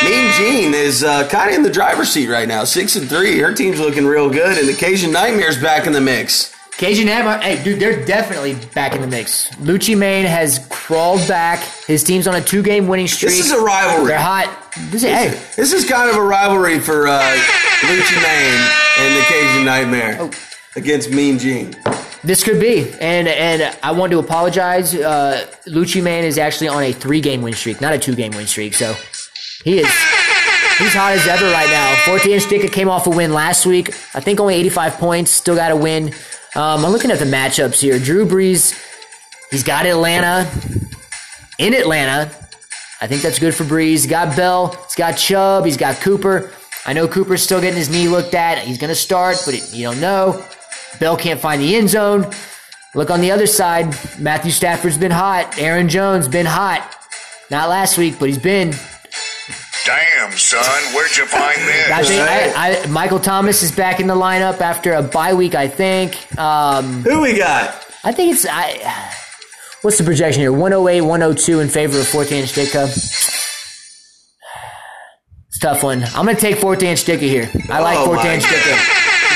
[0.03, 3.39] Mean Jean is uh, kind of in the driver's seat right now, six and three.
[3.39, 6.53] Her team's looking real good, and the Cajun Nightmare's back in the mix.
[6.77, 9.49] Cajun Hammer, hey, dude, they're definitely back in the mix.
[9.55, 11.59] Lucci Maine has crawled back.
[11.87, 13.31] His team's on a two-game winning streak.
[13.31, 14.09] This is a rivalry.
[14.09, 14.73] They're hot.
[14.91, 17.19] This is, hey, This is kind of a rivalry for uh,
[17.81, 20.31] Lucci Maine and the Cajun Nightmare Oh.
[20.75, 21.75] against Mean Gene.
[22.23, 22.91] this could be.
[23.01, 24.93] And and I want to apologize.
[24.93, 28.75] Uh, Lucci is actually on a three-game win streak, not a two-game win streak.
[28.75, 28.93] So
[29.63, 29.87] he is
[30.77, 31.95] he's hot as ever right now.
[32.05, 33.89] 14 inch Ditka came off a win last week.
[34.13, 35.31] I think only 85 points.
[35.31, 36.13] Still got a win.
[36.55, 37.99] Um, I'm looking at the matchups here.
[37.99, 38.73] Drew Brees,
[39.51, 40.49] he's got Atlanta
[41.59, 42.31] in Atlanta.
[42.99, 43.89] I think that's good for Brees.
[43.89, 44.69] He's got Bell.
[44.85, 45.65] He's got Chubb.
[45.65, 46.51] He's got Cooper.
[46.85, 48.59] I know Cooper's still getting his knee looked at.
[48.59, 50.43] He's going to start, but it, you don't know.
[50.99, 52.31] Bell can't find the end zone.
[52.95, 53.95] Look on the other side.
[54.17, 55.59] Matthew Stafford's been hot.
[55.59, 56.95] Aaron Jones been hot.
[57.51, 58.73] Not last week, but he's been.
[59.87, 60.61] Damn, son,
[60.93, 62.09] where'd you find I this?
[62.09, 62.21] think
[62.57, 65.55] I, I, Michael Thomas is back in the lineup after a bye week.
[65.55, 66.17] I think.
[66.37, 67.85] Um, Who we got?
[68.03, 68.45] I think it's.
[68.49, 68.77] I,
[69.83, 70.51] what's the projection here?
[70.51, 72.87] 108, 102 in favor of 14 inch Ditka.
[75.47, 76.03] It's a tough one.
[76.03, 77.49] I'm going to take 14 inch Ditka here.
[77.69, 78.75] I like Oh 14 my inch Ditka.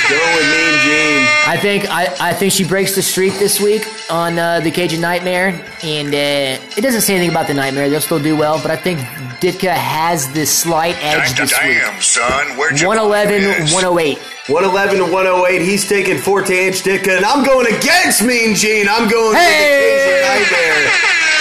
[0.09, 1.27] Go with Mean Gene.
[1.47, 5.01] I think I, I think she breaks the streak this week on uh, the Cajun
[5.01, 5.49] Nightmare,
[5.81, 7.89] and uh, it doesn't say anything about the Nightmare.
[7.89, 8.99] They'll still do well, but I think
[9.39, 11.79] Ditka has this slight edge this week.
[11.81, 14.17] Damn, son, where'd you 111, 108.
[14.47, 15.61] 111 to 108.
[15.61, 18.87] He's taking 14 inch Ditka, and I'm going against Mean Gene.
[18.89, 19.47] I'm going Hey!
[19.49, 20.91] with the Cajun Nightmare.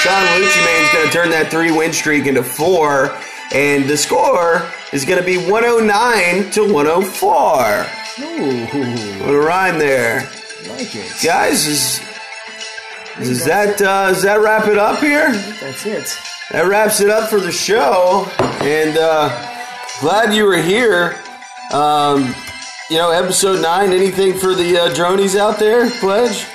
[0.01, 3.15] Sean Lucci Main's going to turn that three win streak into four,
[3.53, 7.87] and the score is going to be 109 to 104.
[8.21, 9.25] Ooh.
[9.25, 10.21] What a rhyme there.
[10.69, 11.13] Like it.
[11.25, 12.01] Guys, is,
[13.21, 15.33] is that uh, does that wrap it up here?
[15.61, 16.19] That's it.
[16.51, 18.27] That wraps it up for the show,
[18.61, 19.29] and uh,
[20.01, 21.19] glad you were here.
[21.73, 22.35] Um,
[22.89, 23.93] you know, episode nine.
[23.93, 26.47] Anything for the uh, dronies out there, Pledge?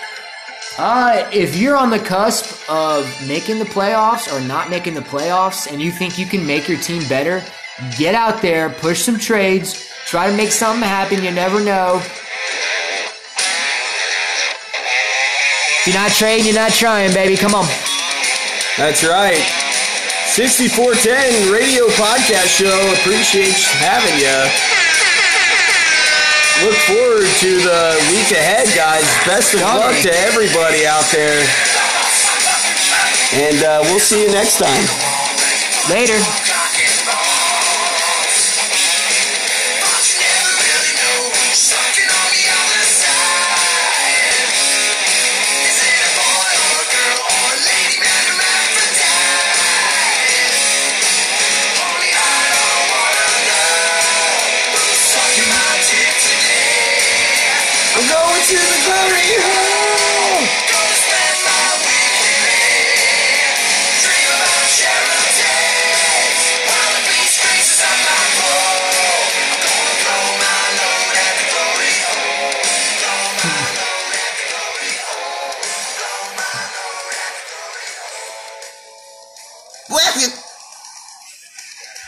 [0.78, 5.72] Uh, if you're on the cusp of making the playoffs or not making the playoffs
[5.72, 7.42] and you think you can make your team better,
[7.98, 11.24] get out there, push some trades, try to make something happen.
[11.24, 12.02] You never know.
[15.86, 17.38] You're not trading, you're not trying, baby.
[17.38, 17.68] Come on.
[18.78, 19.40] That's right.
[20.28, 22.76] 6410 radio podcast show.
[23.00, 24.36] Appreciate having you.
[26.66, 27.82] Look forward to the
[28.12, 29.04] week ahead, guys.
[29.26, 31.44] Best of luck to everybody out there.
[33.34, 34.86] And uh, we'll see you next time.
[35.90, 36.55] Later.